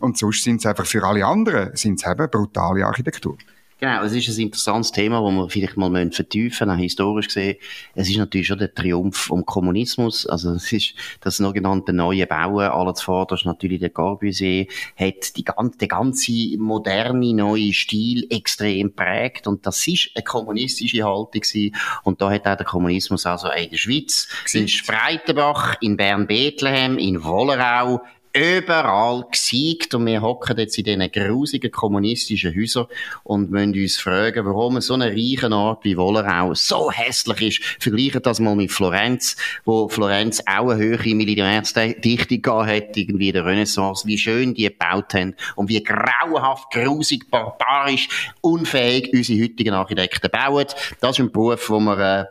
Und 0.00 0.18
sonst 0.18 0.44
sind 0.44 0.56
es 0.56 0.66
einfach 0.66 0.86
für 0.86 1.04
alle 1.04 1.24
anderen, 1.24 1.74
sind 1.76 2.00
es 2.00 2.10
eben 2.10 2.28
brutale 2.30 2.86
Architektur. 2.86 3.36
Genau, 3.80 4.02
es 4.04 4.12
ist 4.12 4.28
ein 4.28 4.40
interessantes 4.40 4.92
Thema, 4.92 5.20
das 5.20 5.34
wir 5.34 5.50
vielleicht 5.50 5.76
mal 5.76 5.90
vertiefen 6.12 6.68
müssen, 6.68 6.70
auch 6.70 6.80
historisch 6.80 7.26
gesehen. 7.26 7.56
Es 7.94 8.08
ist 8.08 8.16
natürlich 8.16 8.46
schon 8.46 8.58
der 8.58 8.72
Triumph 8.72 9.16
vom 9.16 9.44
Kommunismus. 9.44 10.26
Also, 10.26 10.52
es 10.52 10.72
ist 10.72 10.94
das 11.20 11.38
sogenannte 11.38 11.92
neue 11.92 12.26
Bauen. 12.26 12.68
Alles 12.68 13.02
vorderst 13.02 13.44
natürlich 13.44 13.80
der 13.80 13.90
Corbusier 13.90 14.68
hat 14.96 15.36
die 15.36 15.44
ganze, 15.44 15.76
der 15.78 15.88
ganze 15.88 16.32
moderne 16.56 17.34
neue 17.34 17.72
Stil 17.72 18.26
extrem 18.30 18.94
prägt. 18.94 19.48
Und 19.48 19.66
das 19.66 19.86
ist 19.86 20.12
eine 20.14 20.22
kommunistische 20.22 21.02
Haltung 21.02 21.42
gewesen. 21.42 21.74
Und 22.04 22.22
da 22.22 22.30
hat 22.30 22.46
auch 22.46 22.56
der 22.56 22.64
Kommunismus 22.64 23.26
also 23.26 23.50
in 23.50 23.70
der 23.70 23.76
Schweiz, 23.76 24.28
in 24.52 24.68
Spreitenbach, 24.68 25.74
in 25.80 25.96
Bern-Bethlehem, 25.96 26.96
in 26.96 27.24
Wollerau, 27.24 28.00
überall 28.34 29.24
gesiegt 29.30 29.94
und 29.94 30.06
wir 30.06 30.20
hocken 30.20 30.58
jetzt 30.58 30.76
in 30.76 30.84
diesen 30.84 31.12
grusigen 31.12 31.70
kommunistischen 31.70 32.54
Häusern 32.54 32.86
und 33.22 33.50
müssen 33.50 33.74
uns 33.74 33.96
fragen, 33.96 34.44
warum 34.44 34.80
so 34.80 34.94
ein 34.94 35.02
reicher 35.02 35.52
Ort 35.52 35.84
wie 35.84 35.96
Wollerau 35.96 36.52
so 36.54 36.90
hässlich 36.90 37.60
ist. 37.60 37.82
Vergleichen 37.82 38.22
das 38.22 38.40
mal 38.40 38.56
mit 38.56 38.72
Florenz, 38.72 39.36
wo 39.64 39.88
Florenz 39.88 40.42
auch 40.46 40.70
eine 40.70 40.82
höhere 40.82 41.14
Millionärsdichte 41.14 42.38
gehabt 42.38 42.68
hat, 42.68 42.96
irgendwie 42.96 43.28
in 43.28 43.34
der 43.34 43.46
Renaissance, 43.46 44.04
wie 44.06 44.18
schön 44.18 44.52
die 44.52 44.64
gebaut 44.64 45.14
haben 45.14 45.36
und 45.54 45.68
wie 45.68 45.82
grauenhaft, 45.82 46.72
grusig, 46.72 47.30
barbarisch, 47.30 48.08
unfähig 48.40 49.10
unsere 49.12 49.44
heutigen 49.44 49.74
Architekten 49.74 50.30
bauen. 50.30 50.66
Das 51.00 51.12
ist 51.12 51.20
ein 51.20 51.30
Beruf, 51.30 51.68
den 51.68 51.84
man 51.84 52.00
äh, 52.00 52.24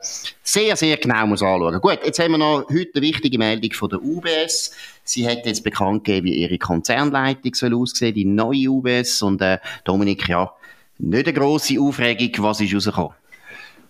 sehr, 0.43 0.75
sehr 0.75 0.97
genau 0.97 1.27
muss 1.27 1.41
anschauen. 1.41 1.79
Gut, 1.79 1.99
jetzt 2.05 2.19
haben 2.19 2.31
wir 2.31 2.37
noch 2.37 2.65
heute 2.69 2.91
eine 2.95 3.01
wichtige 3.01 3.37
Meldung 3.37 3.71
von 3.71 3.89
der 3.89 4.01
UBS. 4.01 4.71
Sie 5.03 5.27
hat 5.27 5.45
jetzt 5.45 5.63
bekannt 5.63 6.03
gegeben, 6.05 6.27
wie 6.27 6.41
ihre 6.41 6.57
Konzernleitung 6.57 7.53
soll 7.53 7.73
aussehen, 7.75 8.13
die 8.13 8.25
neue 8.25 8.69
UBS. 8.69 9.21
Und 9.21 9.41
äh, 9.41 9.59
Dominik, 9.83 10.27
ja, 10.27 10.51
nicht 10.97 11.27
eine 11.27 11.37
grosse 11.37 11.79
Aufregung, 11.79 12.43
was 12.43 12.61
ist 12.61 12.73
rausgekommen? 12.73 13.13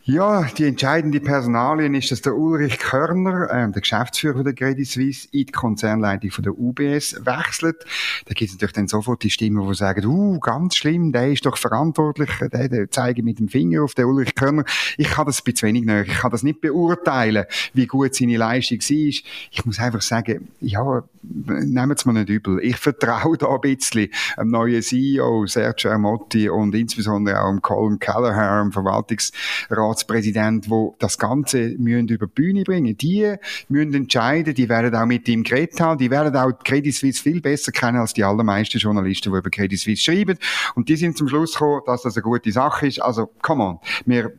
Ja, 0.05 0.43
die 0.57 0.65
entscheidende 0.65 1.21
Personalien 1.21 1.93
ist, 1.93 2.11
dass 2.11 2.21
der 2.21 2.35
Ulrich 2.35 2.77
Körner, 2.77 3.49
äh, 3.49 3.71
der 3.71 3.81
Geschäftsführer 3.81 4.43
der 4.43 4.51
Credit 4.51 4.85
Suisse, 4.85 5.29
in 5.31 5.45
die 5.45 5.53
Konzernleitung 5.53 6.29
von 6.29 6.43
der 6.43 6.59
UBS 6.59 7.25
wechselt. 7.25 7.85
Da 8.25 8.33
gibt 8.33 8.49
es 8.49 8.55
natürlich 8.55 8.73
dann 8.73 8.89
sofort 8.89 9.23
die 9.23 9.29
Stimmen, 9.29 9.65
die 9.65 9.75
sagen, 9.75 10.05
uh, 10.05 10.39
ganz 10.41 10.75
schlimm, 10.75 11.13
der 11.13 11.31
ist 11.31 11.45
doch 11.45 11.55
verantwortlich, 11.55 12.29
der, 12.51 12.67
der 12.67 12.91
zeige 12.91 13.23
mit 13.23 13.39
dem 13.39 13.47
Finger 13.47 13.81
auf 13.81 13.93
den 13.93 14.03
Ulrich 14.03 14.35
Körner. 14.35 14.65
Ich 14.97 15.07
kann 15.07 15.25
das 15.25 15.39
ein 15.39 15.45
bisschen 15.45 15.69
wenig 15.69 15.85
näher, 15.85 16.01
ich 16.01 16.15
kann 16.15 16.31
das 16.31 16.43
nicht 16.43 16.59
beurteilen, 16.59 17.45
wie 17.73 17.87
gut 17.87 18.13
seine 18.13 18.35
Leistung 18.35 18.79
war. 18.79 19.07
Ich 19.51 19.65
muss 19.65 19.79
einfach 19.79 20.01
sagen, 20.01 20.49
ja, 20.59 21.03
nehmt 21.23 21.97
es 21.97 22.05
mir 22.05 22.11
nicht 22.11 22.27
übel. 22.27 22.59
Ich 22.61 22.75
vertraue 22.75 23.37
da 23.37 23.47
ein 23.47 23.61
bisschen 23.61 24.09
dem 24.37 24.49
neuen 24.49 24.81
CEO, 24.81 25.45
Sergio 25.47 25.91
Armotti, 25.91 26.49
und 26.49 26.75
insbesondere 26.75 27.41
auch 27.41 27.49
dem 27.49 27.61
Colin 27.61 27.99
Callagher, 27.99 28.61
dem 28.63 28.73
Verwaltungsrat 28.73 29.92
Ratspräsident, 29.93 30.69
wo 30.69 30.95
das 30.99 31.17
Ganze 31.17 31.75
müssen 31.77 32.07
über 32.07 32.25
die 32.25 32.33
Bühne 32.33 32.63
bringen. 32.63 32.97
Die 32.97 33.35
müssen 33.69 33.93
entscheiden, 33.93 34.53
die 34.53 34.67
werden 34.67 34.95
auch 34.95 35.05
mit 35.05 35.27
ihm 35.27 35.43
geredet 35.43 35.79
haben, 35.79 35.99
die 35.99 36.09
werden 36.09 36.35
auch 36.35 36.51
Credit 36.63 36.93
Suisse 36.93 37.21
viel 37.21 37.41
besser 37.41 37.71
kennen 37.71 37.97
als 37.97 38.13
die 38.13 38.23
allermeisten 38.23 38.79
Journalisten, 38.79 39.31
die 39.31 39.37
über 39.37 39.49
Credit 39.49 39.79
Suisse 39.79 40.03
schreiben. 40.03 40.37
Und 40.75 40.89
die 40.89 40.95
sind 40.95 41.17
zum 41.17 41.27
Schluss 41.27 41.53
gekommen, 41.53 41.81
dass 41.85 42.01
das 42.01 42.15
eine 42.15 42.23
gute 42.23 42.51
Sache 42.51 42.87
ist. 42.87 43.01
Also, 43.01 43.29
come 43.41 43.63
on. 43.63 43.79
Wir 44.05 44.33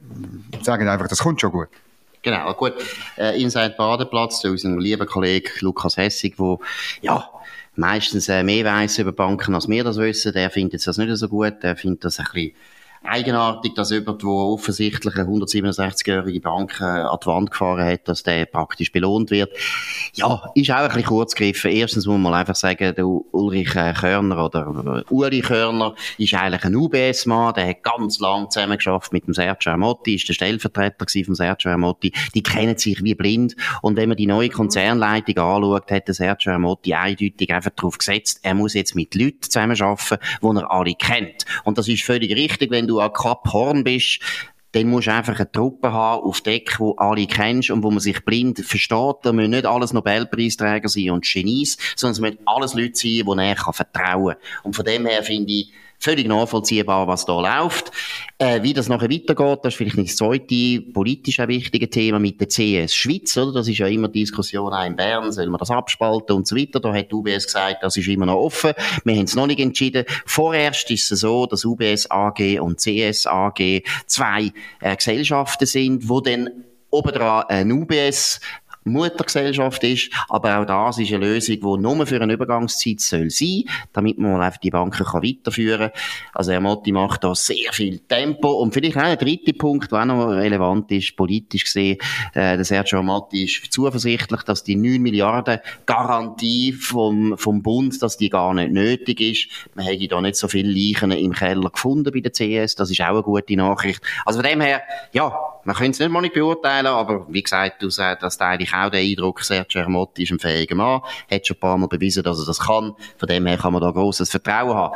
sagen 0.62 0.88
einfach, 0.88 1.08
das 1.08 1.18
kommt 1.20 1.40
schon 1.40 1.52
gut. 1.52 1.68
Genau, 2.22 2.52
gut. 2.54 2.72
Äh, 3.16 3.40
Inside 3.40 3.74
Badeplatz, 3.76 4.40
zu 4.40 4.48
unserem 4.48 4.78
lieben 4.78 5.06
Kollegen 5.06 5.50
Lukas 5.60 5.98
Hessig, 5.98 6.34
wo, 6.38 6.58
ja, 7.02 7.28
meistens 7.76 8.28
äh, 8.28 8.42
mehr 8.42 8.64
weiss 8.64 8.98
über 8.98 9.12
Banken, 9.12 9.54
als 9.54 9.68
wir 9.68 9.84
das 9.84 9.98
wissen. 9.98 10.32
Der 10.32 10.50
findet 10.50 10.86
das 10.86 10.96
nicht 10.96 11.14
so 11.16 11.28
gut. 11.28 11.62
Der 11.62 11.76
findet 11.76 12.04
das 12.04 12.18
ein 12.18 12.26
bisschen 12.32 12.54
eigenartig, 13.04 13.74
dass 13.74 13.90
jemand, 13.90 14.22
der 14.22 14.28
offensichtlich 14.28 15.14
eine 15.16 15.28
167-jährige 15.28 16.40
Bank 16.40 16.78
äh, 16.80 16.84
an 16.84 17.18
die 17.22 17.26
Wand 17.26 17.50
gefahren 17.50 17.84
hat, 17.84 18.08
dass 18.08 18.22
der 18.22 18.46
praktisch 18.46 18.92
belohnt 18.92 19.30
wird. 19.30 19.52
Ja, 20.14 20.50
ist 20.54 20.70
auch 20.70 20.76
ein 20.76 20.88
bisschen 20.88 21.04
kurz 21.04 21.34
gegriffen. 21.34 21.70
Erstens 21.70 22.06
muss 22.06 22.18
man 22.18 22.34
einfach 22.34 22.54
sagen, 22.54 22.94
der 22.94 23.06
Ulrich 23.06 23.74
äh, 23.74 23.92
Körner 23.92 24.44
oder 24.44 25.04
äh, 25.08 25.12
Uli 25.12 25.40
Körner 25.40 25.94
ist 26.18 26.34
eigentlich 26.34 26.64
ein 26.64 26.74
UBS-Mann, 26.74 27.54
der 27.54 27.68
hat 27.68 27.82
ganz 27.82 28.20
lang 28.20 28.50
zusammengeschafft 28.50 29.12
mit 29.12 29.26
dem 29.26 29.34
Sergio 29.34 29.72
Amotti, 29.72 30.14
ist 30.14 30.28
der 30.28 30.34
Stellvertreter 30.34 31.06
von 31.24 31.34
Sergio 31.34 31.72
Amotti. 31.72 32.12
Die 32.34 32.42
kennen 32.42 32.76
sich 32.76 33.02
wie 33.02 33.14
blind. 33.14 33.56
Und 33.82 33.96
wenn 33.96 34.08
man 34.08 34.16
die 34.16 34.26
neue 34.26 34.48
Konzernleitung 34.48 35.38
anschaut, 35.38 35.90
hat 35.90 36.08
der 36.08 36.14
Sergio 36.14 36.52
Amotti 36.52 36.94
eindeutig 36.94 37.52
einfach 37.52 37.72
darauf 37.76 37.98
gesetzt, 37.98 38.40
er 38.42 38.54
muss 38.54 38.74
jetzt 38.74 38.94
mit 38.94 39.14
Leuten 39.14 39.42
zusammenarbeiten, 39.42 40.18
die 40.42 40.46
er 40.46 40.70
alle 40.70 40.94
kennt. 40.94 41.44
Und 41.64 41.78
das 41.78 41.88
ist 41.88 42.02
völlig 42.02 42.34
richtig, 42.34 42.70
wenn 42.70 42.86
du 42.86 42.93
du 42.94 43.00
an 43.00 43.12
Kap 43.12 43.52
Horn 43.52 43.84
bist, 43.84 44.20
dann 44.72 44.88
musst 44.88 45.06
du 45.06 45.12
einfach 45.12 45.36
eine 45.36 45.50
Truppe 45.50 45.92
haben 45.92 46.24
auf 46.24 46.40
Deck, 46.40 46.80
wo 46.80 46.94
alle 46.96 47.26
kennst 47.26 47.70
und 47.70 47.84
wo 47.84 47.90
man 47.90 48.00
sich 48.00 48.24
blind 48.24 48.58
versteht. 48.58 49.16
Da 49.22 49.32
müssen 49.32 49.50
nicht 49.50 49.66
alles 49.66 49.92
Nobelpreisträger 49.92 50.88
sein 50.88 51.10
und 51.10 51.24
Genies, 51.24 51.78
sondern 51.94 52.12
es 52.12 52.20
müssen 52.20 52.38
alles 52.44 52.74
Leute 52.74 52.94
sein, 52.94 53.10
die 53.10 53.24
er 53.38 53.72
vertrauen 53.72 54.34
kann. 54.34 54.42
Und 54.64 54.74
von 54.74 54.84
dem 54.84 55.06
her 55.06 55.22
finde 55.22 55.52
ich, 55.52 55.72
völlig 56.04 56.28
nachvollziehbar, 56.28 57.08
was 57.08 57.24
da 57.24 57.40
läuft. 57.40 57.90
Äh, 58.38 58.62
wie 58.62 58.74
das 58.74 58.88
nachher 58.88 59.10
weitergeht, 59.10 59.60
das 59.62 59.72
ist 59.72 59.78
vielleicht 59.78 59.98
das 59.98 60.16
zweite 60.16 60.82
politisch 60.92 61.40
auch 61.40 61.48
wichtige 61.48 61.88
Thema 61.88 62.18
mit 62.18 62.40
der 62.40 62.48
CS 62.48 62.94
Schweiz, 62.94 63.36
oder? 63.38 63.52
Das 63.52 63.68
ist 63.68 63.78
ja 63.78 63.86
immer 63.86 64.08
Diskussion 64.08 64.72
auch 64.72 64.84
in 64.84 64.96
Bern, 64.96 65.32
soll 65.32 65.46
man 65.46 65.58
das 65.58 65.70
abspalten 65.70 66.36
und 66.36 66.46
so 66.46 66.56
weiter. 66.56 66.78
Da 66.78 66.92
hat 66.92 67.12
UBS 67.12 67.46
gesagt, 67.46 67.82
das 67.82 67.96
ist 67.96 68.06
immer 68.08 68.26
noch 68.26 68.36
offen. 68.36 68.72
Wir 69.04 69.16
haben 69.16 69.24
es 69.24 69.34
noch 69.34 69.46
nicht 69.46 69.60
entschieden. 69.60 70.04
Vorerst 70.26 70.90
ist 70.90 71.10
es 71.10 71.20
so, 71.20 71.46
dass 71.46 71.64
UBS 71.64 72.10
AG 72.10 72.60
und 72.60 72.78
CS 72.78 73.26
AG 73.26 73.82
zwei 74.06 74.52
äh, 74.80 74.96
Gesellschaften 74.96 75.66
sind, 75.66 76.08
wo 76.08 76.20
dann 76.20 76.50
obendran 76.90 77.44
ein 77.48 77.72
UBS 77.72 78.40
Muttergesellschaft 78.84 79.82
ist. 79.84 80.10
Aber 80.28 80.58
auch 80.58 80.64
das 80.64 80.98
ist 80.98 81.12
eine 81.12 81.26
Lösung, 81.26 81.56
die 81.56 81.82
nur 81.82 82.06
für 82.06 82.20
eine 82.20 82.32
Übergangszeit 82.32 83.00
soll 83.00 83.30
sein, 83.30 83.64
damit 83.92 84.18
man 84.18 84.40
einfach 84.40 84.60
die 84.60 84.70
Banken 84.70 85.04
kann 85.04 85.22
weiterführen 85.22 85.90
kann. 85.90 86.00
Also 86.34 86.52
Herr 86.52 86.60
Motti 86.60 86.92
macht 86.92 87.24
da 87.24 87.34
sehr 87.34 87.72
viel 87.72 87.98
Tempo. 88.00 88.52
Und 88.52 88.74
vielleicht 88.74 88.96
auch 88.96 89.02
ein 89.02 89.18
dritter 89.18 89.52
Punkt, 89.52 89.90
der 89.90 90.00
auch 90.00 90.04
noch 90.04 90.28
relevant 90.28 90.90
ist, 90.92 91.16
politisch 91.16 91.64
gesehen, 91.64 91.98
äh, 92.34 92.56
der 92.56 92.64
Sergio 92.64 93.02
Motti 93.02 93.44
ist 93.44 93.72
zuversichtlich, 93.72 94.42
dass 94.42 94.64
die 94.64 94.76
9 94.76 95.00
Milliarden 95.00 95.60
Garantie 95.86 96.72
vom, 96.72 97.36
vom 97.38 97.62
Bund, 97.62 98.02
dass 98.02 98.16
die 98.16 98.30
gar 98.30 98.54
nicht 98.54 98.72
nötig 98.72 99.20
ist. 99.20 99.48
Man 99.74 99.86
hätte 99.86 100.08
da 100.08 100.20
nicht 100.20 100.36
so 100.36 100.48
viele 100.48 100.70
Leichen 100.70 101.10
im 101.10 101.32
Keller 101.32 101.70
gefunden 101.70 102.12
bei 102.12 102.20
der 102.20 102.32
CS. 102.32 102.74
Das 102.74 102.90
ist 102.90 103.00
auch 103.00 103.08
eine 103.08 103.22
gute 103.22 103.56
Nachricht. 103.56 104.02
Also 104.24 104.40
von 104.40 104.48
dem 104.48 104.60
her, 104.60 104.82
ja, 105.12 105.32
man 105.64 105.76
könnte 105.76 105.90
es 105.92 105.98
nicht 105.98 106.10
mal 106.10 106.20
nicht 106.20 106.34
beurteilen, 106.34 106.86
aber 106.86 107.26
wie 107.28 107.42
gesagt, 107.42 107.82
du 107.82 107.90
sagst, 107.90 108.22
dass 108.22 108.40
eigentlich 108.40 108.72
auch 108.72 108.90
den 108.90 109.08
Eindruck, 109.08 109.42
Sergio 109.42 109.80
Ermotti 109.80 110.22
ist 110.24 110.32
ein 110.32 110.38
fähiger 110.38 110.74
Mann, 110.74 111.02
hat 111.30 111.46
schon 111.46 111.56
ein 111.56 111.60
paar 111.60 111.78
Mal 111.78 111.88
bewiesen, 111.88 112.22
dass 112.22 112.38
er 112.38 112.46
das 112.46 112.60
kann. 112.60 112.94
Von 113.18 113.28
dem 113.28 113.46
her 113.46 113.58
kann 113.58 113.72
man 113.72 113.82
da 113.82 113.90
grosses 113.90 114.30
Vertrauen 114.30 114.76
haben. 114.76 114.94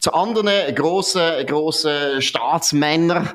Zu 0.00 0.12
anderen 0.12 0.74
grossen, 0.74 1.46
grossen 1.46 2.20
Staatsmännern, 2.20 3.30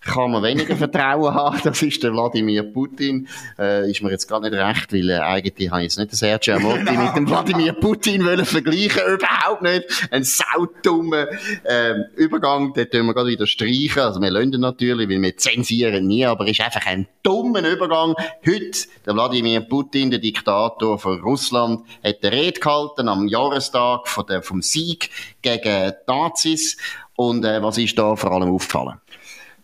kann 0.00 0.30
man 0.30 0.42
weniger 0.42 0.76
Vertrauen 0.76 1.34
haben. 1.34 1.60
Das 1.62 1.82
ist 1.82 2.02
der 2.02 2.12
Wladimir 2.12 2.62
Putin. 2.62 3.28
Äh, 3.58 3.90
ist 3.90 4.02
mir 4.02 4.10
jetzt 4.10 4.26
gar 4.26 4.40
nicht 4.40 4.52
recht, 4.52 4.92
weil 4.92 5.10
äh, 5.10 5.18
eigentlich 5.18 5.70
habe 5.70 5.80
ich 5.80 5.84
jetzt 5.84 5.98
nicht 5.98 6.12
den 6.12 6.16
Sergio 6.16 6.56
Amotti 6.56 6.96
mit 6.96 7.16
dem 7.16 7.26
Wladimir 7.28 7.72
Putin 7.74 8.24
wollen 8.24 8.44
vergleichen. 8.44 9.02
Überhaupt 9.06 9.62
nicht. 9.62 10.08
Ein 10.10 10.24
saudummer 10.24 11.26
äh, 11.64 11.94
Übergang, 12.16 12.72
den 12.72 12.90
tun 12.90 13.06
wir 13.06 13.14
gerade 13.14 13.28
wieder 13.28 13.46
streichen. 13.46 14.00
Also 14.00 14.20
wir 14.20 14.30
lösen 14.30 14.60
natürlich, 14.60 15.08
weil 15.08 15.20
wir 15.20 15.36
zensieren 15.36 16.06
nie, 16.06 16.24
aber 16.24 16.44
es 16.44 16.52
ist 16.52 16.62
einfach 16.62 16.86
ein 16.86 17.06
dummer 17.22 17.66
Übergang. 17.66 18.14
Heute, 18.46 18.88
der 19.04 19.14
Wladimir 19.14 19.60
Putin, 19.60 20.10
der 20.10 20.18
Diktator 20.18 20.98
von 20.98 21.20
Russland, 21.20 21.82
hat 22.02 22.22
eine 22.22 22.32
Rede 22.32 22.58
gehalten 22.58 23.08
am 23.08 23.28
Jahrestag 23.28 24.08
von 24.08 24.24
der, 24.26 24.42
vom 24.42 24.62
Sieg 24.62 25.10
gegen 25.42 25.92
Nazis. 26.06 26.78
Und 27.16 27.44
äh, 27.44 27.62
was 27.62 27.76
ist 27.76 27.98
da 27.98 28.16
vor 28.16 28.32
allem 28.32 28.50
aufgefallen? 28.50 28.98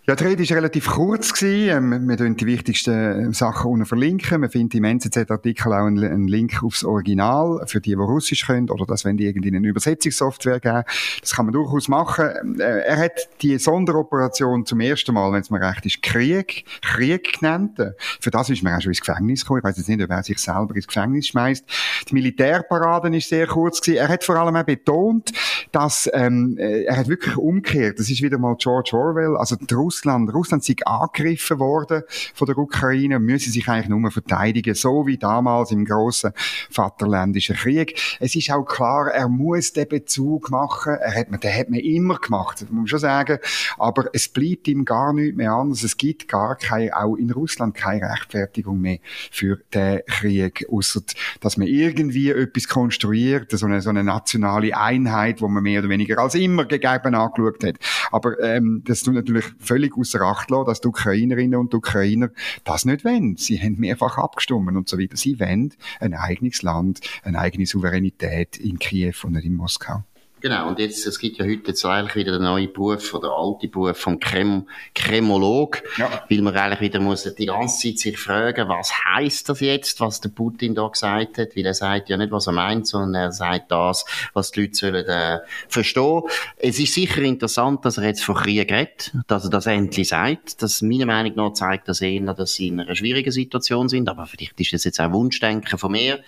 Ja, 0.09 0.15
die 0.15 0.23
Rede 0.23 0.49
war 0.49 0.57
relativ 0.59 0.87
kurz. 0.87 1.33
Gewesen. 1.33 1.93
Ähm, 1.93 2.09
wir 2.09 2.17
verlinken 2.17 2.47
die 2.47 2.47
wichtigsten 2.47 3.33
Sachen 3.33 3.73
unten 3.73 3.87
verlinken. 3.87 4.41
Man 4.41 4.51
findet 4.51 4.77
im 4.77 4.85
NZZ-Artikel 4.85 5.73
auch 5.73 5.85
einen, 5.85 6.29
Link 6.29 6.63
aufs 6.63 6.85
Original 6.85 7.65
für 7.67 7.81
die, 7.81 7.91
die 7.91 7.95
Russisch 7.95 8.47
können 8.47 8.71
oder 8.71 8.87
das, 8.87 9.05
wenn 9.05 9.17
die 9.17 9.27
irgendwie 9.27 9.49
eine 9.53 9.67
Übersetzungssoftware 9.67 10.61
geben. 10.61 10.85
Das 11.21 11.35
kann 11.35 11.47
man 11.47 11.55
durchaus 11.55 11.89
machen. 11.89 12.61
Äh, 12.61 12.83
er 12.83 12.99
hat 12.99 13.29
die 13.43 13.59
Sonderoperation 13.59 14.65
zum 14.65 14.79
ersten 14.79 15.13
Mal, 15.13 15.33
wenn 15.33 15.41
es 15.41 15.51
mir 15.51 15.61
recht 15.61 15.85
ist, 15.85 16.01
Krieg, 16.03 16.65
Krieg 16.83 17.41
genannt. 17.41 17.77
Für 18.21 18.31
das 18.31 18.49
ist 18.49 18.63
man 18.63 18.75
auch 18.75 18.81
schon 18.81 18.93
ins 18.93 19.01
Gefängnis 19.01 19.41
gekommen. 19.41 19.59
Ich 19.59 19.65
weiß 19.65 19.77
jetzt 19.77 19.89
nicht, 19.89 20.03
ob 20.05 20.11
er 20.11 20.23
sich 20.23 20.39
selber 20.39 20.77
ins 20.77 20.87
Gefängnis 20.87 21.27
schmeißt. 21.27 21.65
Die 22.11 22.15
Militärparaden 22.15 23.13
ist 23.13 23.29
sehr 23.29 23.49
kurz 23.49 23.81
gewesen. 23.81 23.99
Er 23.99 24.09
hat 24.09 24.23
vor 24.23 24.37
allem 24.37 24.55
auch 24.55 24.63
betont, 24.63 25.33
dass 25.73 26.09
ähm, 26.13 26.57
äh, 26.61 26.85
er 26.85 26.97
hat 26.97 27.09
wirklich 27.09 27.37
umgekehrt. 27.37 27.99
Das 27.99 28.09
ist 28.09 28.23
wieder 28.23 28.39
mal 28.39 28.55
George 28.57 28.91
Orwell. 28.93 29.37
Also 29.37 29.57
die 29.57 29.67
Russland. 29.97 30.33
Russland 30.35 30.65
sei 30.65 30.75
angegriffen 30.85 31.59
worden 31.59 32.03
von 32.35 32.47
der 32.47 32.59
Ukraine 32.59 33.17
und 33.17 33.25
müsse 33.25 33.51
sich 33.51 33.69
eigentlich 33.69 33.89
nur 33.89 34.11
verteidigen, 34.11 34.75
so 34.75 35.07
wie 35.07 35.17
damals 35.17 35.71
im 35.71 35.85
grossen 35.85 36.33
Vaterländischen 36.71 37.57
Krieg. 37.57 37.99
Es 38.21 38.35
ist 38.35 38.51
auch 38.51 38.65
klar, 38.65 39.09
er 39.09 39.29
muss 39.29 39.73
den 39.73 39.89
Bezug 39.89 40.51
machen. 40.51 40.95
Er 40.95 41.15
hat, 41.15 41.29
den 41.31 41.55
hat 41.55 41.71
man 41.71 41.81
immer 41.81 42.19
gemacht, 42.19 42.61
muss 42.63 42.71
man 42.71 42.87
schon 42.87 42.99
sagen. 42.99 43.39
Aber 43.79 44.07
es 44.13 44.29
bleibt 44.29 44.69
ihm 44.69 44.85
gar 44.85 45.13
nichts 45.13 45.37
mehr 45.37 45.53
anders. 45.53 45.83
Es 45.83 45.97
gibt 45.97 46.29
gar 46.29 46.57
keine, 46.57 46.97
auch 46.97 47.17
in 47.17 47.31
Russland 47.31 47.75
keine 47.75 48.11
Rechtfertigung 48.11 48.81
mehr 48.81 48.99
für 49.31 49.61
den 49.73 50.01
Krieg, 50.07 50.67
außer 50.71 51.01
dass 51.41 51.57
man 51.57 51.69
irgendwie 51.69 52.31
etwas 52.31 52.69
konstruiert, 52.69 53.51
so 53.53 53.67
eine, 53.67 53.81
so 53.81 53.91
eine 53.91 54.05
nationale 54.05 54.77
Einheit, 54.77 55.41
wo 55.41 55.49
man 55.49 55.63
mehr 55.63 55.81
oder 55.81 55.89
weniger 55.89 56.19
als 56.19 56.35
immer 56.35 56.65
gegeben 56.67 57.15
angeschaut 57.15 57.65
hat. 57.65 57.77
Aber 58.13 58.39
ähm, 58.41 58.83
das 58.85 59.03
tut 59.03 59.15
natürlich 59.15 59.45
völlig 59.59 59.86
völlig 59.87 59.99
außer 59.99 60.21
Acht 60.23 60.51
lassen, 60.51 60.67
dass 60.67 60.81
die 60.81 60.89
Ukrainerinnen 60.89 61.59
und 61.59 61.75
Ukrainer 61.75 62.31
das 62.65 62.85
nicht 62.85 63.05
wollen. 63.05 63.37
Sie 63.37 63.61
haben 63.61 63.79
mehrfach 63.79 64.19
abgestimmt 64.19 64.69
und 64.77 64.89
so 64.89 64.99
weiter. 64.99 65.17
Sie 65.17 65.39
wollen 65.41 65.75
ein 66.01 66.15
eigenes 66.15 66.63
Land, 66.63 67.01
eine 67.23 67.39
eigene 67.39 67.67
Souveränität 67.67 68.57
in 68.57 68.79
Kiew 68.79 69.15
und 69.25 69.33
nicht 69.33 69.45
in 69.45 69.55
Moskau. 69.55 70.03
Genau, 70.47 70.69
und 70.69 70.79
jetzt, 70.79 71.05
es 71.05 71.19
gibt 71.19 71.39
ja 71.39 71.45
heute 71.45 71.67
jetzt 71.67 71.85
eigentlich 71.85 72.15
wieder 72.15 72.31
den 72.31 72.45
neuen 72.45 72.73
Beruf, 72.73 73.13
oder 73.15 73.31
den 73.31 73.35
alten 73.35 73.69
Beruf 73.69 73.97
vom 73.97 74.21
Krem 74.21 74.69
Kremolog, 74.95 75.83
ja. 75.97 76.23
weil 76.31 76.41
man 76.41 76.55
eigentlich 76.55 76.83
wieder 76.83 77.01
muss 77.01 77.25
die 77.25 77.47
ganze 77.47 77.89
Zeit 77.89 77.99
sich 77.99 78.17
fragen, 78.17 78.69
was 78.69 78.93
heißt 78.93 79.49
das 79.49 79.59
jetzt, 79.59 79.99
was 79.99 80.21
der 80.21 80.29
Putin 80.29 80.77
da 80.77 80.87
gesagt 80.87 81.39
hat, 81.39 81.57
weil 81.57 81.67
er 81.67 81.75
sagt 81.75 82.11
ja 82.11 82.17
nicht, 82.17 82.31
was 82.31 82.47
er 82.47 82.53
meint, 82.53 82.87
sondern 82.87 83.25
er 83.25 83.33
sagt 83.33 83.73
das, 83.73 84.05
was 84.35 84.53
die 84.53 84.61
Leute 84.61 84.75
sollen 84.77 85.05
äh, 85.05 85.41
verstehen. 85.67 86.23
Es 86.59 86.79
ist 86.79 86.95
sicher 86.95 87.23
interessant, 87.23 87.85
dass 87.85 87.99
er 87.99 88.05
jetzt 88.05 88.23
von 88.23 88.37
Krieg 88.37 88.71
redet, 88.71 89.11
dass 89.27 89.43
er 89.43 89.51
das 89.51 89.67
endlich 89.67 90.07
sagt. 90.07 90.63
Das 90.63 90.81
meiner 90.81 91.07
Meinung 91.07 91.35
nach 91.35 91.55
zeigt 91.55 91.89
das 91.89 92.01
eher, 92.01 92.35
dass 92.35 92.53
sie 92.53 92.69
in 92.69 92.79
einer 92.79 92.95
schwierigen 92.95 93.33
Situation 93.33 93.89
sind, 93.89 94.09
aber 94.09 94.27
vielleicht 94.27 94.61
ist 94.61 94.75
das 94.75 94.85
jetzt 94.85 95.01
auch 95.01 95.11
Wunschdenken 95.11 95.77
von 95.77 95.91
mir. 95.91 96.21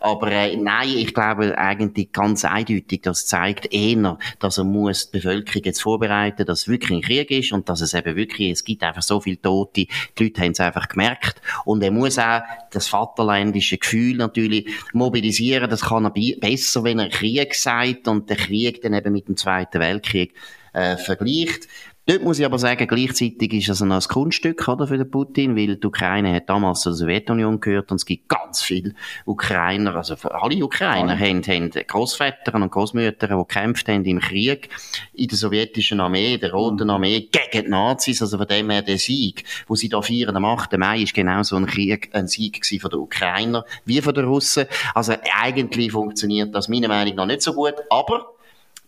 Aber 0.00 0.30
äh, 0.30 0.54
nein, 0.54 0.90
ich 0.90 1.14
glaube 1.14 1.56
eigentlich 1.56 2.12
ganz 2.12 2.44
eindeutig, 2.44 3.00
das 3.00 3.24
zeigt 3.24 3.53
eher, 3.70 4.18
dass 4.38 4.58
er 4.58 4.64
muss 4.64 5.10
die 5.10 5.18
Bevölkerung 5.18 5.62
jetzt 5.64 5.82
vorbereiten, 5.82 6.44
dass 6.46 6.62
es 6.62 6.68
wirklich 6.68 6.90
ein 6.90 7.02
Krieg 7.02 7.30
ist 7.30 7.52
und 7.52 7.68
dass 7.68 7.80
es 7.80 7.94
eben 7.94 8.16
wirklich, 8.16 8.50
es 8.50 8.64
gibt 8.64 8.82
einfach 8.82 9.02
so 9.02 9.20
viele 9.20 9.40
Tote, 9.40 9.86
die 10.18 10.22
Leute 10.22 10.42
haben 10.42 10.52
es 10.52 10.60
einfach 10.60 10.88
gemerkt. 10.88 11.40
Und 11.64 11.82
er 11.82 11.90
muss 11.90 12.18
auch 12.18 12.42
das 12.70 12.88
vaterländische 12.88 13.78
Gefühl 13.78 14.16
natürlich 14.16 14.68
mobilisieren, 14.92 15.70
das 15.70 15.82
kann 15.82 16.04
er 16.04 16.10
besser, 16.10 16.84
wenn 16.84 16.98
er 16.98 17.08
Krieg 17.08 17.54
sagt 17.54 18.08
und 18.08 18.28
der 18.28 18.36
Krieg 18.36 18.82
dann 18.82 18.94
eben 18.94 19.12
mit 19.12 19.28
dem 19.28 19.36
Zweiten 19.36 19.80
Weltkrieg 19.80 20.34
äh, 20.72 20.96
vergleicht. 20.96 21.68
Dort 22.06 22.22
muss 22.22 22.38
ich 22.38 22.44
aber 22.44 22.58
sagen, 22.58 22.86
gleichzeitig 22.86 23.54
ist 23.54 23.70
es 23.70 23.80
noch 23.80 23.96
ein 23.96 24.02
Kunststück, 24.02 24.68
oder, 24.68 24.86
für 24.86 24.98
den 24.98 25.10
Putin, 25.10 25.56
weil 25.56 25.76
die 25.76 25.86
Ukraine 25.86 26.34
hat 26.34 26.50
damals 26.50 26.82
zur 26.82 26.92
Sowjetunion 26.92 27.60
gehört 27.60 27.90
und 27.90 27.96
es 27.96 28.04
gibt 28.04 28.28
ganz 28.28 28.60
viele 28.62 28.94
Ukrainer, 29.24 29.96
also 29.96 30.14
alle 30.28 30.62
Ukrainer 30.62 31.18
haben, 31.18 31.42
haben 31.42 31.70
Großväter 31.70 32.54
und 32.56 32.70
Großmütter, 32.70 33.28
die 33.28 33.34
gekämpft 33.34 33.88
haben 33.88 34.04
im 34.04 34.20
Krieg 34.20 34.68
in 35.14 35.28
der 35.28 35.38
sowjetischen 35.38 35.98
Armee, 35.98 36.36
der 36.36 36.52
Roten 36.52 36.90
Armee, 36.90 37.30
gegen 37.32 37.64
die 37.64 37.70
Nazis, 37.70 38.20
also 38.20 38.36
von 38.36 38.48
dem 38.48 38.68
her 38.68 38.82
der 38.82 38.98
Sieg, 38.98 39.44
wo 39.66 39.74
sie 39.74 39.88
da 39.88 40.02
feiern 40.02 40.36
am 40.36 40.44
8. 40.44 40.76
Mai, 40.76 41.00
ist 41.00 41.14
genau 41.14 41.42
so 41.42 41.56
ein 41.56 41.64
Krieg, 41.64 42.10
ein 42.12 42.28
Sieg 42.28 42.60
gewesen 42.60 42.80
von 42.80 42.90
den 42.90 43.00
Ukrainer, 43.00 43.64
wie 43.86 44.02
von 44.02 44.12
den 44.12 44.26
Russen. 44.26 44.66
Also 44.94 45.14
eigentlich 45.40 45.92
funktioniert 45.92 46.54
das 46.54 46.68
meiner 46.68 46.88
Meinung 46.88 47.14
nach 47.14 47.26
nicht 47.26 47.40
so 47.40 47.54
gut, 47.54 47.76
aber 47.88 48.33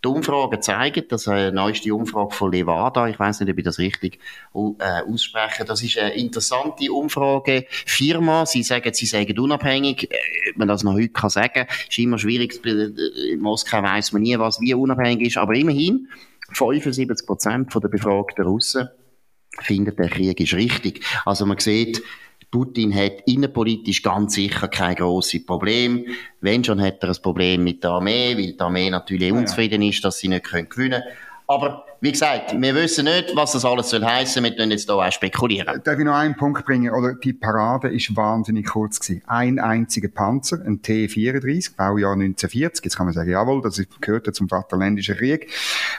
die 0.06 0.10
Umfragen 0.10 0.62
zeigen, 0.62 1.04
das 1.08 1.28
eine 1.28 1.52
neueste 1.52 1.94
Umfrage 1.94 2.34
von 2.34 2.52
Levada, 2.52 3.08
ich 3.08 3.18
weiß 3.18 3.40
nicht, 3.40 3.50
ob 3.50 3.58
ich 3.58 3.64
das 3.64 3.78
richtig 3.78 4.20
äh, 4.54 5.02
ausspreche, 5.02 5.64
das 5.64 5.82
ist 5.82 5.98
eine 5.98 6.14
interessante 6.14 6.92
Umfrage. 6.92 7.66
Firma, 7.68 8.46
sie 8.46 8.62
sagen, 8.62 8.94
sie 8.94 9.06
sagen 9.06 9.38
unabhängig, 9.38 10.10
äh, 10.10 10.50
ob 10.50 10.58
man 10.58 10.68
das 10.68 10.84
noch 10.84 10.94
heute 10.94 11.08
kann 11.08 11.30
sagen, 11.30 11.66
ist 11.88 11.98
immer 11.98 12.18
schwierig, 12.18 12.64
in 12.64 13.40
Moskau 13.40 13.82
weiß 13.82 14.12
man 14.12 14.22
nie, 14.22 14.38
was 14.38 14.60
wie 14.60 14.74
unabhängig 14.74 15.28
ist, 15.28 15.38
aber 15.38 15.54
immerhin 15.54 16.08
75 16.52 17.26
Prozent 17.26 17.74
der 17.74 17.88
befragten 17.88 18.44
Russen 18.44 18.88
finden, 19.60 19.96
der 19.96 20.08
Krieg 20.08 20.38
ist 20.40 20.54
richtig. 20.54 21.04
Also 21.24 21.46
man 21.46 21.58
sieht, 21.58 22.02
Putin 22.56 22.94
hat 22.94 23.20
innenpolitisch 23.26 24.02
ganz 24.02 24.32
sicher 24.32 24.68
kein 24.68 24.94
grosses 24.94 25.44
Problem. 25.44 26.06
Wenn 26.40 26.64
schon 26.64 26.80
hat 26.80 27.02
er 27.02 27.10
ein 27.10 27.16
Problem 27.20 27.62
mit 27.62 27.84
der 27.84 27.90
Armee, 27.90 28.34
weil 28.34 28.54
die 28.54 28.60
Armee 28.60 28.88
natürlich 28.88 29.30
unzufrieden 29.30 29.82
ist, 29.82 30.02
dass 30.02 30.20
sie 30.20 30.28
nicht 30.28 30.44
gewinnen 30.44 30.70
können. 30.70 31.02
Aber 31.46 31.84
wie 32.06 32.12
gesagt, 32.12 32.54
wir 32.56 32.74
wissen 32.76 33.06
nicht, 33.06 33.34
was 33.34 33.50
das 33.50 33.64
alles 33.64 33.90
soll 33.90 34.04
heißen. 34.04 34.40
Wir 34.44 34.54
können 34.54 34.70
jetzt 34.70 34.84
hier 34.84 34.94
auch 34.94 35.10
spekulieren. 35.10 35.80
Darf 35.82 35.98
ich 35.98 36.04
noch 36.04 36.14
einen 36.14 36.36
Punkt 36.36 36.64
bringen? 36.64 36.92
Oder 36.92 37.14
die 37.14 37.32
Parade 37.32 37.88
ist 37.88 38.14
wahnsinnig 38.14 38.66
kurz 38.66 39.00
gewesen. 39.00 39.22
Ein 39.26 39.58
einziger 39.58 40.06
Panzer, 40.06 40.64
ein 40.64 40.80
T-34, 40.80 41.74
Baujahr 41.76 42.12
1940. 42.12 42.84
Jetzt 42.84 42.96
kann 42.96 43.06
man 43.06 43.12
sagen, 43.12 43.28
jawohl, 43.28 43.60
das 43.60 43.82
gehört 44.00 44.32
zum 44.36 44.48
Vaterländischen 44.48 45.16
Krieg. 45.16 45.50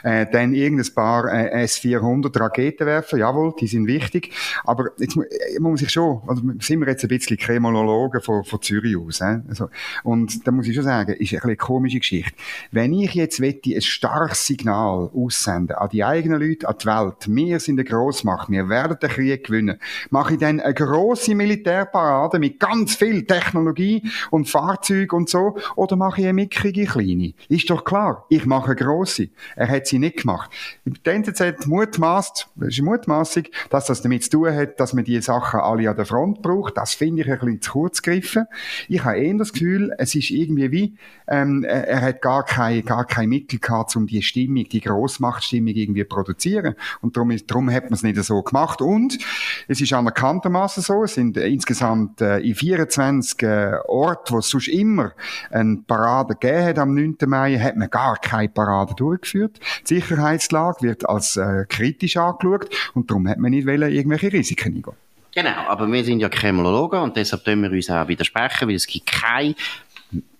Äh, 0.02 0.24
dann 0.32 0.54
irgendein 0.54 0.94
paar 0.94 1.30
äh, 1.30 1.64
S-400 1.64 2.40
Raketenwerfer, 2.40 3.18
jawohl, 3.18 3.52
die 3.60 3.66
sind 3.66 3.86
wichtig. 3.86 4.32
Aber 4.64 4.86
jetzt 4.96 5.14
muss 5.14 5.26
man 5.60 5.76
sich 5.76 5.90
schon, 5.90 6.22
also 6.26 6.40
sind 6.60 6.80
wir 6.80 6.88
jetzt 6.88 7.02
ein 7.02 7.08
bisschen 7.08 7.36
Kriminologen 7.36 8.22
von, 8.22 8.44
von 8.44 8.62
Zürich 8.62 8.96
aus. 8.96 9.20
Äh? 9.20 9.40
Also, 9.46 9.68
und 10.04 10.46
da 10.46 10.52
muss 10.52 10.68
ich 10.68 10.74
schon 10.74 10.84
sagen, 10.84 11.12
ist 11.12 11.34
eine, 11.34 11.42
eine 11.42 11.56
komische 11.56 11.98
Geschichte. 11.98 12.32
Wenn 12.70 12.94
ich 12.94 13.12
jetzt 13.12 13.40
wette, 13.40 13.74
ein 13.74 13.82
starkes 13.82 14.46
Signal 14.46 15.10
aussenden 15.14 15.76
an 15.76 15.90
die 15.90 15.97
eigenen 16.04 16.40
Leute, 16.40 16.68
an 16.68 16.76
die 16.80 16.86
Welt. 16.86 17.14
Wir 17.28 17.60
sind 17.60 17.78
eine 17.78 17.88
Grossmacht, 17.88 18.50
wir 18.50 18.68
werden 18.68 18.98
den 19.00 19.08
Krieg 19.08 19.46
gewinnen. 19.46 19.78
Mache 20.10 20.34
ich 20.34 20.40
dann 20.40 20.60
eine 20.60 20.74
grosse 20.74 21.34
Militärparade 21.34 22.38
mit 22.38 22.60
ganz 22.60 22.96
viel 22.96 23.24
Technologie 23.24 24.02
und 24.30 24.48
Fahrzeug 24.48 25.12
und 25.12 25.28
so, 25.28 25.56
oder 25.76 25.96
mache 25.96 26.20
ich 26.20 26.26
eine 26.26 26.34
mickrige 26.34 26.84
kleine? 26.84 27.32
Ist 27.48 27.70
doch 27.70 27.84
klar, 27.84 28.26
ich 28.28 28.46
mache 28.46 28.72
eine 28.72 28.76
grosse. 28.76 29.28
Er 29.56 29.68
hat 29.68 29.86
sie 29.86 29.98
nicht 29.98 30.18
gemacht. 30.18 30.50
Die 30.84 31.10
NZZ 31.10 31.66
mutmaßt, 31.66 32.48
das 32.54 32.68
ist 32.68 32.82
mutmaßig, 32.82 33.50
dass 33.70 33.86
das 33.86 34.02
damit 34.02 34.24
zu 34.24 34.30
tun 34.30 34.54
hat, 34.54 34.78
dass 34.78 34.92
man 34.92 35.04
die 35.04 35.20
Sachen 35.22 35.60
alle 35.60 35.88
an 35.88 35.96
der 35.96 36.06
Front 36.06 36.42
braucht. 36.42 36.76
Das 36.76 36.94
finde 36.94 37.22
ich 37.22 37.30
ein 37.30 37.38
bisschen 37.38 37.62
zu 37.62 37.72
kurz 37.78 38.02
gegriffen. 38.02 38.46
Ich 38.88 39.04
habe 39.04 39.18
eher 39.18 39.34
das 39.34 39.52
Gefühl, 39.52 39.94
es 39.98 40.14
ist 40.14 40.30
irgendwie 40.30 40.72
wie, 40.72 40.96
ähm, 41.28 41.64
er 41.64 42.00
hat 42.00 42.22
gar 42.22 42.44
kein, 42.44 42.84
gar 42.84 43.06
kein 43.06 43.28
Mittel 43.28 43.60
gehabt, 43.60 43.94
um 43.96 44.06
die 44.06 44.22
Stimmung, 44.22 44.64
die 44.64 44.80
Grossmachtstimmung 44.80 45.74
irgendwie 45.82 46.04
produzieren. 46.04 46.74
Und 47.00 47.16
darum, 47.16 47.30
ist, 47.30 47.50
darum 47.50 47.70
hat 47.70 47.84
man 47.84 47.94
es 47.94 48.02
nicht 48.02 48.22
so 48.22 48.42
gemacht. 48.42 48.80
Und 48.80 49.18
es 49.66 49.80
ist 49.80 49.92
anerkanntermaßen 49.92 50.82
so, 50.82 51.04
es 51.04 51.14
sind 51.14 51.36
insgesamt 51.36 52.20
äh, 52.20 52.38
in 52.38 52.54
24 52.54 53.42
äh, 53.42 53.72
Orten, 53.86 54.34
wo 54.34 54.38
es 54.38 54.48
sonst 54.48 54.68
immer 54.68 55.12
eine 55.50 55.78
Parade 55.86 56.34
gegeben 56.34 56.64
hat 56.64 56.78
am 56.78 56.94
9. 56.94 57.16
Mai, 57.26 57.58
hat 57.58 57.76
man 57.76 57.90
gar 57.90 58.16
keine 58.16 58.48
Parade 58.48 58.94
durchgeführt. 58.94 59.58
Die 59.88 59.94
Sicherheitslage 59.94 60.82
wird 60.82 61.08
als 61.08 61.36
äh, 61.36 61.64
kritisch 61.68 62.16
angeschaut 62.16 62.74
und 62.94 63.10
darum 63.10 63.28
hat 63.28 63.38
man 63.38 63.50
nicht 63.50 63.66
wollen, 63.66 63.90
irgendwelche 63.90 64.32
Risiken 64.32 64.76
eingehen. 64.76 64.94
Genau, 65.34 65.68
aber 65.68 65.86
wir 65.92 66.02
sind 66.04 66.20
ja 66.20 66.28
Kriminologen 66.28 67.00
und 67.00 67.16
deshalb 67.16 67.44
können 67.44 67.62
wir 67.62 67.70
uns 67.70 67.90
auch 67.90 68.08
widersprechen, 68.08 68.66
weil 68.66 68.74
es 68.74 68.86
gibt 68.86 69.06
keine 69.06 69.54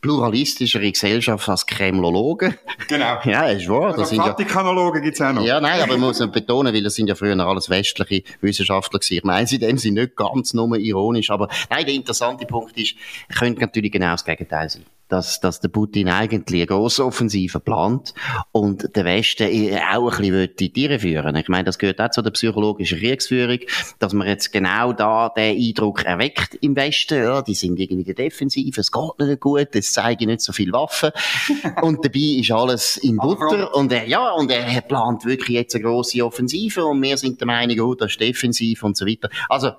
pluralistischere 0.00 0.90
Gesellschaft 0.90 1.48
als 1.48 1.66
Kremlologen. 1.66 2.54
Genau. 2.88 3.18
Ja, 3.24 3.46
ist 3.46 3.68
wahr. 3.68 3.94
Das 3.94 4.10
sind 4.10 4.22
Vatikanologen 4.22 5.02
gibt's 5.02 5.20
auch 5.20 5.32
noch. 5.32 5.44
Ja, 5.44 5.60
nein, 5.60 5.82
aber 5.82 5.98
man 5.98 6.08
muss 6.08 6.18
betonen, 6.30 6.72
weil 6.72 6.82
das 6.82 6.94
sind 6.94 7.08
ja 7.08 7.14
früher 7.14 7.38
alles 7.38 7.68
westliche 7.68 8.22
Wissenschaftler 8.40 8.98
gewesen. 9.00 9.14
Ich 9.14 9.24
meine, 9.24 9.46
sie 9.46 9.58
dem 9.58 9.76
sind 9.76 9.94
nicht 9.94 10.16
ganz 10.16 10.54
nur 10.54 10.76
ironisch, 10.76 11.30
aber 11.30 11.48
nein, 11.68 11.84
der 11.84 11.94
interessante 11.94 12.46
Punkt 12.46 12.76
ist, 12.78 12.94
könnte 13.36 13.60
natürlich 13.60 13.92
genau 13.92 14.12
das 14.12 14.24
Gegenteil 14.24 14.70
sein 14.70 14.84
dass, 15.08 15.40
dass 15.40 15.60
der 15.60 15.68
Putin 15.68 16.08
eigentlich 16.08 16.60
eine 16.60 16.66
grosse 16.66 17.04
Offensive 17.04 17.60
plant 17.60 18.14
und 18.52 18.94
der 18.94 19.04
Westen 19.04 19.48
auch 19.92 20.18
ein 20.18 20.30
bisschen 20.30 20.56
die 20.58 20.72
Tiere 20.72 20.98
führen 20.98 21.34
Ich 21.36 21.48
meine, 21.48 21.64
das 21.64 21.78
gehört 21.78 22.00
auch 22.00 22.10
zu 22.10 22.22
der 22.22 22.30
psychologischen 22.30 22.98
Kriegsführung, 22.98 23.58
dass 23.98 24.12
man 24.12 24.28
jetzt 24.28 24.52
genau 24.52 24.92
da 24.92 25.30
den 25.30 25.56
Eindruck 25.56 26.04
erweckt 26.04 26.56
im 26.60 26.76
Westen, 26.76 27.22
ja, 27.22 27.42
die 27.42 27.54
sind 27.54 27.78
irgendwie 27.78 28.04
der 28.04 28.14
Defensive, 28.14 28.80
es 28.80 28.92
geht 28.92 29.18
nicht 29.18 29.40
gut, 29.40 29.68
es 29.72 29.92
zeigen 29.92 30.26
nicht 30.26 30.40
so 30.40 30.52
viele 30.52 30.72
Waffen. 30.72 31.10
Und 31.82 32.04
dabei 32.04 32.40
ist 32.40 32.50
alles 32.50 32.96
in 32.98 33.16
Butter 33.16 33.74
und 33.74 33.92
er, 33.92 34.06
ja, 34.06 34.32
und 34.32 34.50
er 34.50 34.80
plant 34.80 35.24
wirklich 35.24 35.56
jetzt 35.56 35.74
eine 35.74 35.84
grosse 35.84 36.24
Offensive 36.24 36.84
und 36.84 37.02
wir 37.02 37.16
sind 37.16 37.40
der 37.40 37.46
Meinung, 37.46 37.80
oh, 37.80 37.94
das 37.94 38.12
ist 38.12 38.20
defensiv 38.20 38.82
und 38.82 38.96
so 38.96 39.06
weiter. 39.06 39.28
Also, 39.48 39.72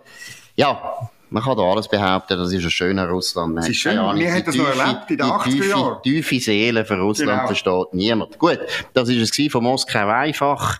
ja, 0.55 1.09
man 1.29 1.43
kann 1.43 1.57
da 1.57 1.63
alles 1.63 1.87
behaupten, 1.87 2.37
das 2.37 2.51
ist 2.51 2.63
ein 2.63 2.69
schöner 2.69 3.07
Russland. 3.07 3.57
Das 3.57 3.69
ist 3.69 3.77
schön. 3.77 3.97
Ahnung, 3.97 4.19
wir 4.19 4.31
haben 4.31 4.43
das 4.45 4.55
noch 4.55 4.67
erlebt 4.67 5.11
in 5.11 5.17
den 5.17 5.25
80er 5.25 5.67
Jahren. 5.67 6.03
Tiefe 6.03 6.39
Seele 6.39 6.85
für 6.85 6.97
Russland 6.97 7.31
genau. 7.31 7.47
versteht 7.47 7.93
niemand. 7.93 8.39
Gut, 8.39 8.59
das 8.93 9.09
ist 9.09 9.39
es 9.39 9.51
von 9.51 9.63
Moskau 9.63 10.07
einfach. 10.07 10.79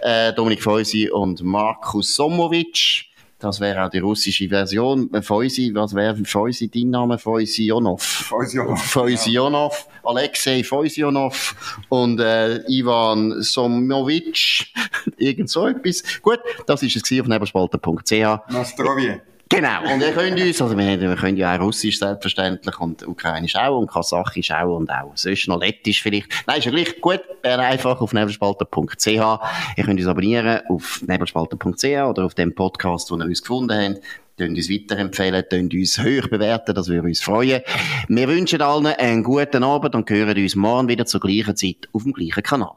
Äh, 0.00 0.32
Dominik 0.32 0.62
Feusi 0.62 1.10
und 1.10 1.42
Markus 1.42 2.14
Somovic. 2.14 3.06
Das 3.40 3.60
wäre 3.60 3.84
auch 3.84 3.90
die 3.90 3.98
russische 3.98 4.48
Version. 4.48 5.10
Feusi, 5.22 5.70
was 5.72 5.94
wäre 5.94 6.16
Feusi 6.24 6.68
dein 6.68 6.90
Name? 6.90 7.18
Feusionov. 7.18 8.02
Feusionov. 8.02 8.82
Feusionov. 8.82 9.86
Ja. 9.86 10.10
Alexei 10.10 10.64
Feusionov 10.64 11.54
und 11.88 12.18
äh, 12.18 12.58
Ivan 12.68 13.40
Somovic. 13.42 14.66
Irgend 15.18 15.50
so 15.50 15.68
etwas. 15.68 16.02
Gut, 16.20 16.40
das 16.66 16.82
ist 16.82 16.96
es 16.96 17.20
auf 17.20 17.28
nebelspalter.ch. 17.28 18.50
Nastrovje. 18.50 19.22
Genau. 19.48 19.92
Und 19.92 20.02
ihr 20.02 20.12
könnt 20.12 20.38
uns, 20.38 20.60
also 20.60 20.76
wir, 20.76 21.00
wir 21.00 21.16
können 21.16 21.36
ja 21.36 21.56
auch 21.56 21.60
Russisch 21.60 21.98
selbstverständlich 21.98 22.78
und 22.80 23.06
Ukrainisch 23.06 23.56
auch 23.56 23.78
und 23.78 23.90
Kasachisch 23.90 24.50
auch 24.50 24.76
und 24.76 24.90
auch 24.90 25.12
sonst 25.14 25.48
noch 25.48 25.60
Lettisch 25.60 26.02
vielleicht. 26.02 26.28
Nein, 26.46 26.58
ist 26.58 26.66
ja 26.66 26.70
gleich 26.70 27.00
gut. 27.00 27.20
Wäre 27.42 27.62
einfach 27.62 28.00
auf 28.00 28.12
nebelspalter.ch. 28.12 29.06
Ihr 29.06 29.84
könnt 29.84 30.00
uns 30.00 30.06
abonnieren 30.06 30.60
auf 30.68 31.00
nebelspalter.ch 31.06 31.84
oder 31.84 32.26
auf 32.26 32.34
dem 32.34 32.54
Podcast, 32.54 33.10
wo 33.10 33.16
ihr 33.16 33.24
uns 33.24 33.40
gefunden 33.40 33.94
habt. 33.94 34.04
Tönt 34.36 34.56
uns 34.56 34.70
weiterempfehlen, 34.70 35.44
tönt 35.48 35.74
uns 35.74 35.98
hoch 35.98 36.28
bewerten, 36.28 36.74
das 36.74 36.88
würde 36.88 37.08
uns 37.08 37.20
freuen. 37.20 37.62
Wir 38.06 38.28
wünschen 38.28 38.62
allen 38.62 38.86
einen 38.86 39.24
guten 39.24 39.64
Abend 39.64 39.96
und 39.96 40.08
hören 40.10 40.36
uns 40.36 40.54
morgen 40.54 40.88
wieder 40.88 41.06
zur 41.06 41.20
gleichen 41.20 41.56
Zeit 41.56 41.88
auf 41.92 42.04
dem 42.04 42.12
gleichen 42.12 42.42
Kanal. 42.44 42.76